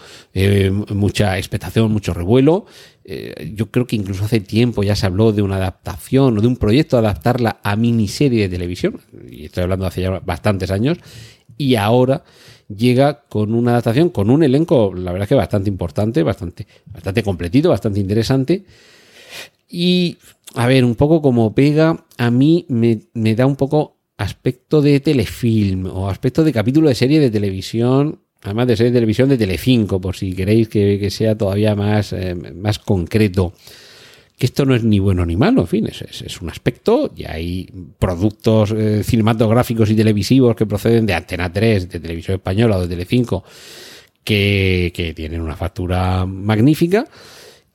mucha 0.94 1.38
expectación, 1.38 1.92
mucho 1.92 2.14
revuelo. 2.14 2.66
Yo 3.54 3.72
creo 3.72 3.88
que 3.88 3.96
incluso 3.96 4.26
hace 4.26 4.42
tiempo 4.42 4.84
ya 4.84 4.96
se 4.96 5.06
habló 5.06 5.32
de 5.32 5.42
una 5.42 5.56
adaptación 5.56 6.38
o 6.38 6.42
de 6.42 6.48
un 6.48 6.58
proyecto 6.58 6.98
de 6.98 7.08
adaptarla 7.08 7.60
a 7.64 7.76
miniserie 7.78 8.44
de 8.44 8.50
televisión, 8.50 9.00
y 9.32 9.46
estoy 9.46 9.64
hablando 9.64 9.86
de 9.86 9.88
hace 9.88 10.02
ya 10.02 10.20
bastantes 10.20 10.72
años, 10.72 10.98
y 11.58 11.76
ahora 11.76 12.24
llega 12.68 13.24
con 13.30 13.54
una 13.54 13.72
adaptación, 13.72 14.10
con 14.10 14.30
un 14.30 14.44
elenco, 14.44 14.94
la 14.94 15.12
verdad 15.12 15.28
que 15.28 15.36
bastante 15.36 15.70
importante, 15.70 16.24
bastante, 16.24 16.68
bastante 16.86 17.24
completito, 17.24 17.70
bastante 17.70 18.00
interesante. 18.00 18.66
Y, 19.70 20.18
a 20.56 20.68
ver, 20.68 20.86
un 20.86 20.96
poco 20.96 21.22
como 21.22 21.54
pega, 21.54 22.06
a 22.18 22.32
mí 22.32 22.66
me, 22.70 23.02
me 23.14 23.36
da 23.36 23.46
un 23.46 23.56
poco 23.56 23.98
aspecto 24.18 24.82
de 24.82 25.00
telefilm 25.00 25.86
o 25.88 26.10
aspecto 26.10 26.44
de 26.44 26.54
capítulo 26.54 26.90
de 26.90 26.96
serie 26.96 27.20
de 27.20 27.30
televisión, 27.30 28.20
además 28.42 28.68
de 28.68 28.78
serie 28.78 28.92
de 28.92 28.98
televisión 28.98 29.30
de 29.30 29.38
Telecinco, 29.38 30.00
por 30.00 30.16
si 30.16 30.34
queréis 30.34 30.70
que, 30.70 30.98
que 31.00 31.10
sea 31.10 31.38
todavía 31.38 31.76
más, 31.76 32.14
eh, 32.14 32.36
más 32.36 32.80
concreto. 32.80 33.54
Que 34.38 34.46
esto 34.46 34.66
no 34.66 34.76
es 34.76 34.84
ni 34.84 35.00
bueno 35.00 35.26
ni 35.26 35.36
malo, 35.36 35.62
en 35.62 35.68
fin, 35.68 35.88
es, 35.88 36.42
un 36.42 36.50
aspecto 36.50 37.12
y 37.16 37.26
hay 37.26 37.70
productos 37.98 38.72
eh, 38.72 39.02
cinematográficos 39.04 39.90
y 39.90 39.96
televisivos 39.96 40.56
que 40.56 40.68
proceden 40.68 41.08
de 41.08 41.16
Antena 41.16 41.52
3, 41.52 41.90
de 41.90 42.00
Televisión 42.00 42.36
Española 42.36 42.78
o 42.78 42.82
de 42.82 42.88
Telecinco, 42.88 43.44
que, 44.24 44.92
que 44.94 45.16
tienen 45.16 45.42
una 45.42 45.56
factura 45.56 46.28
magnífica. 46.28 47.06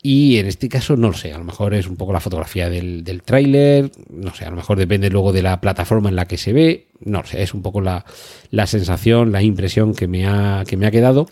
Y 0.05 0.39
en 0.39 0.47
este 0.47 0.69
caso 0.69 0.97
no 0.97 1.09
lo 1.09 1.15
sé, 1.15 1.33
a 1.33 1.39
lo 1.39 1.45
mejor 1.45 1.75
es 1.75 1.87
un 1.87 1.97
poco 1.97 2.13
la 2.13 2.19
fotografía 2.19 2.69
del, 2.69 3.23
tráiler, 3.25 3.93
no 4.11 4.35
sé, 4.35 4.45
a 4.45 4.51
lo 4.51 4.57
mejor 4.57 4.77
depende 4.77 5.09
luego 5.11 5.33
de 5.33 5.43
la 5.43 5.61
plataforma 5.61 6.09
en 6.09 6.17
la 6.17 6.27
que 6.27 6.39
se 6.39 6.53
ve, 6.53 6.89
no 6.99 7.25
sé, 7.25 7.41
es 7.41 7.55
un 7.55 7.63
poco 7.63 7.81
la, 7.81 8.05
la 8.51 8.67
sensación, 8.67 9.31
la 9.31 9.43
impresión 9.43 9.95
que 9.95 10.09
me, 10.09 10.27
ha, 10.27 10.65
que 10.67 10.77
me 10.77 10.87
ha 10.87 10.91
quedado. 10.91 11.29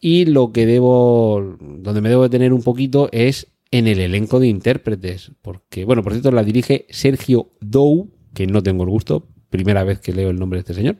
Y 0.00 0.24
lo 0.24 0.50
que 0.50 0.66
debo, 0.66 1.56
donde 1.60 2.00
me 2.00 2.08
debo 2.08 2.24
detener 2.24 2.52
un 2.52 2.62
poquito 2.62 3.08
es 3.12 3.46
en 3.70 3.86
el 3.86 4.00
elenco 4.00 4.40
de 4.40 4.48
intérpretes, 4.48 5.32
porque, 5.42 5.84
bueno, 5.84 6.02
por 6.02 6.12
cierto, 6.12 6.30
la 6.30 6.42
dirige 6.42 6.86
Sergio 6.90 7.52
Dou, 7.60 8.10
que 8.34 8.46
no 8.46 8.62
tengo 8.62 8.84
el 8.84 8.90
gusto, 8.90 9.28
primera 9.50 9.84
vez 9.84 10.00
que 10.00 10.12
leo 10.12 10.30
el 10.30 10.38
nombre 10.38 10.58
de 10.58 10.60
este 10.60 10.74
señor. 10.74 10.96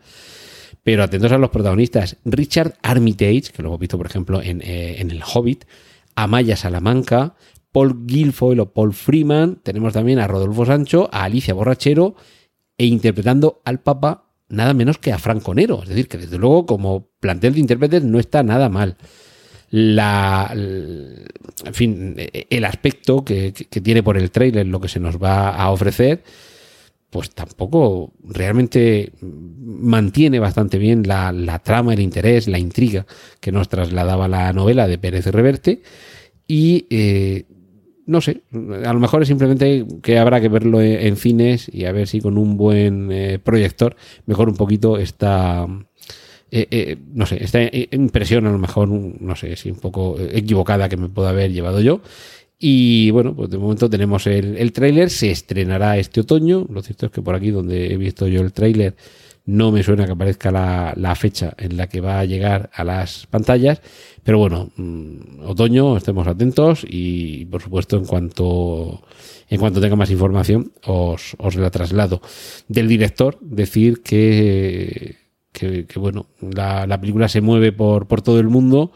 Pero 0.83 1.03
atentos 1.03 1.33
a 1.33 1.39
los 1.39 1.51
protagonistas, 1.51 2.17
Richard 2.25 2.75
Armitage, 2.83 3.53
que 3.55 3.63
lo 3.63 3.69
hemos 3.69 3.81
visto, 3.81 3.97
por 3.97 4.07
ejemplo, 4.07 4.43
en, 4.43 4.63
eh, 4.63 5.01
en 5.01 5.11
El 5.11 5.23
Hobbit, 5.23 5.65
Amaya 6.15 6.57
Salamanca, 6.57 7.37
Paul 7.73 8.07
Guilfoyle 8.07 8.61
o 8.61 8.73
Paul 8.73 8.93
Freeman, 8.93 9.61
tenemos 9.63 9.93
también 9.93 10.19
a 10.19 10.27
Rodolfo 10.27 10.65
Sancho, 10.67 11.09
a 11.13 11.25
Alicia 11.25 11.55
Borrachero 11.55 12.15
e 12.77 12.87
interpretando 12.87 13.61
al 13.65 13.81
Papa 13.81 14.29
nada 14.49 14.73
menos 14.75 14.99
que 14.99 15.13
a 15.13 15.19
Franco 15.19 15.55
Nero. 15.55 15.83
Es 15.83 15.91
decir, 15.91 16.09
que 16.09 16.19
desde 16.19 16.39
luego 16.39 16.67
como 16.67 17.11
plantel 17.21 17.55
de 17.55 17.61
intérpretes 17.61 18.03
no 18.03 18.19
está 18.19 18.43
nada 18.43 18.69
mal. 18.69 18.97
La, 19.71 20.51
en 20.55 21.75
fin, 21.75 22.17
el 22.17 22.65
aspecto 22.65 23.25
que, 23.25 23.53
tiene 23.53 24.03
por 24.03 24.17
el 24.17 24.31
trailer 24.31 24.67
lo 24.67 24.81
que 24.81 24.89
se 24.89 25.01
nos 25.01 25.23
va 25.23 25.51
a 25.51 25.71
ofrecer, 25.71 26.23
pues 27.11 27.31
tampoco 27.31 28.13
realmente 28.23 29.13
mantiene 29.21 30.39
bastante 30.39 30.79
bien 30.79 31.07
la, 31.07 31.61
trama, 31.63 31.93
el 31.93 32.01
interés, 32.01 32.49
la 32.49 32.59
intriga 32.59 33.07
que 33.41 33.53
nos 33.53 33.69
trasladaba 33.69 34.29
la 34.29 34.53
novela 34.53 34.87
de 34.87 34.99
Pérez 34.99 35.27
Reverte. 35.27 35.83
Y 36.47 36.87
eh, 36.89 37.45
no 38.07 38.23
sé, 38.23 38.41
a 38.85 38.93
lo 38.95 39.01
mejor 39.01 39.21
es 39.21 39.29
simplemente 39.29 39.85
que 40.03 40.19
habrá 40.19 40.41
que 40.41 40.49
verlo 40.49 40.81
en, 40.81 40.99
en 41.07 41.17
cines 41.17 41.71
y 41.71 41.85
a 41.85 41.93
ver 41.93 42.09
si 42.09 42.23
con 42.23 42.39
un 42.39 42.57
buen 42.57 43.13
eh, 43.13 43.39
proyector 43.39 43.97
mejor 44.25 44.49
un 44.49 44.57
poquito 44.57 44.97
esta. 44.97 45.67
Eh, 46.51 46.67
eh, 46.71 46.97
no 47.13 47.27
sé, 47.27 47.43
esta 47.43 47.61
impresión 47.91 48.47
a 48.47 48.53
lo 48.53 48.59
mejor, 48.59 48.89
no 48.89 49.37
sé, 49.37 49.57
si 49.57 49.71
un 49.71 49.79
poco 49.79 50.17
equivocada 50.19 50.89
que 50.89 50.97
me 50.97 51.09
pueda 51.09 51.31
haber 51.31 51.53
llevado 51.53 51.81
yo. 51.81 52.01
Y 52.59 53.11
bueno, 53.13 53.35
pues 53.37 53.51
de 53.51 53.59
momento 53.59 53.89
tenemos 53.89 54.27
el, 54.27 54.57
el 54.57 54.73
tráiler, 54.73 55.11
se 55.11 55.31
estrenará 55.31 55.99
este 55.99 56.21
otoño. 56.21 56.67
Lo 56.71 56.83
cierto 56.83 57.07
es 57.07 57.13
que 57.13 57.23
por 57.23 57.35
aquí 57.35 57.51
donde 57.51 57.93
he 57.93 57.97
visto 57.97 58.27
yo 58.27 58.41
el 58.41 58.53
tráiler 58.53 58.97
no 59.49 59.73
me 59.73 59.83
suena 59.83 60.05
que 60.05 60.13
aparezca 60.13 60.51
la, 60.51 60.93
la, 60.97 61.15
fecha 61.15 61.55
en 61.57 61.79
la 61.79 61.87
que 61.89 62.03
va 62.03 62.21
a 62.21 62.25
llegar 62.27 62.69
a 62.75 62.85
las 62.85 63.27
pantallas. 63.27 63.81
Pero 64.23 64.39
bueno, 64.39 64.71
mmm, 64.77 65.41
otoño, 65.47 65.97
estemos 65.97 66.27
atentos 66.27 66.85
y 66.87 67.47
por 67.47 67.63
supuesto 67.63 67.97
en 67.97 68.05
cuanto, 68.05 69.03
en 69.49 69.59
cuanto 69.59 69.81
tenga 69.81 69.97
más 69.97 70.11
información 70.11 70.73
os, 70.85 71.35
os 71.39 71.57
la 71.57 71.71
traslado. 71.71 72.21
Del 72.69 72.89
director, 72.89 73.39
decir 73.41 74.03
que, 74.03 75.17
que, 75.59 75.99
bueno, 75.99 76.27
la, 76.41 76.87
la 76.87 77.01
película 77.01 77.29
se 77.29 77.41
mueve 77.41 77.73
por, 77.73 78.07
por 78.07 78.23
todo 78.23 78.41
el 78.41 78.49
mundo 78.49 78.93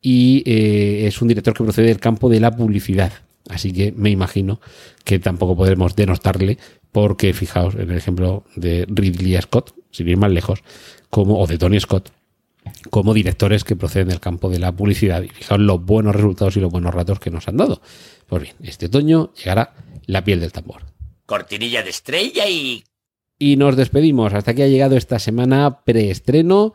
y 0.00 0.42
eh, 0.46 1.06
es 1.06 1.20
un 1.20 1.28
director 1.28 1.54
que 1.54 1.64
procede 1.64 1.86
del 1.86 2.00
campo 2.00 2.28
de 2.28 2.40
la 2.40 2.54
publicidad. 2.54 3.12
Así 3.48 3.72
que 3.72 3.92
me 3.92 4.10
imagino 4.10 4.60
que 5.04 5.18
tampoco 5.18 5.56
podremos 5.56 5.96
denostarle 5.96 6.58
porque 6.92 7.32
fijaos 7.32 7.74
en 7.74 7.90
el 7.90 7.96
ejemplo 7.96 8.44
de 8.56 8.86
Ridley 8.88 9.40
Scott, 9.40 9.74
sin 9.90 10.08
ir 10.08 10.16
más 10.16 10.30
lejos, 10.30 10.62
como, 11.10 11.38
o 11.38 11.46
de 11.46 11.58
Tony 11.58 11.80
Scott, 11.80 12.10
como 12.90 13.14
directores 13.14 13.64
que 13.64 13.76
proceden 13.76 14.08
del 14.08 14.20
campo 14.20 14.50
de 14.50 14.58
la 14.58 14.72
publicidad. 14.72 15.22
Y 15.22 15.28
fijaos 15.28 15.60
los 15.60 15.82
buenos 15.84 16.14
resultados 16.14 16.56
y 16.56 16.60
los 16.60 16.70
buenos 16.70 16.94
ratos 16.94 17.20
que 17.20 17.30
nos 17.30 17.48
han 17.48 17.56
dado. 17.56 17.80
Pues 18.26 18.42
bien, 18.42 18.54
este 18.62 18.86
otoño 18.86 19.32
llegará 19.34 19.74
la 20.06 20.22
piel 20.24 20.40
del 20.40 20.52
tambor. 20.52 20.82
Cortinilla 21.26 21.82
de 21.82 21.90
estrella 21.90 22.48
y... 22.48 22.84
Y 23.38 23.56
nos 23.56 23.76
despedimos. 23.76 24.34
Hasta 24.34 24.50
aquí 24.50 24.62
ha 24.62 24.68
llegado 24.68 24.96
esta 24.96 25.18
semana 25.18 25.80
preestreno. 25.84 26.74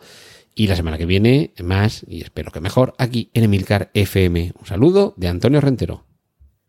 Y 0.56 0.68
la 0.68 0.76
semana 0.76 0.98
que 0.98 1.08
viene, 1.08 1.52
más, 1.64 2.06
y 2.08 2.22
espero 2.22 2.52
que 2.52 2.62
mejor, 2.62 2.94
aquí 3.00 3.32
en 3.34 3.44
Emilcar 3.44 3.90
FM. 3.96 4.54
Un 4.60 4.66
saludo 4.68 5.16
de 5.18 5.28
Antonio 5.28 5.60
Rentero. 5.62 6.06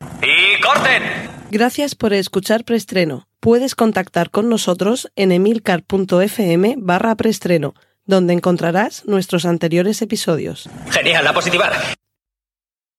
¡Y 0.01 0.61
corten! 0.63 1.03
Gracias 1.51 1.95
por 1.95 2.15
escuchar 2.15 2.65
Preestreno. 2.65 3.29
Puedes 3.41 3.75
contactar 3.75 4.31
con 4.31 4.49
nosotros 4.49 5.13
en 5.17 5.33
emilcar.fm 5.33 6.77
barra 6.79 7.15
preestreno, 7.15 7.75
donde 8.07 8.33
encontrarás 8.33 9.05
nuestros 9.05 9.45
anteriores 9.45 10.01
episodios. 10.01 10.69
Genial, 10.91 11.27
a 11.27 11.35
positivar. 11.35 11.73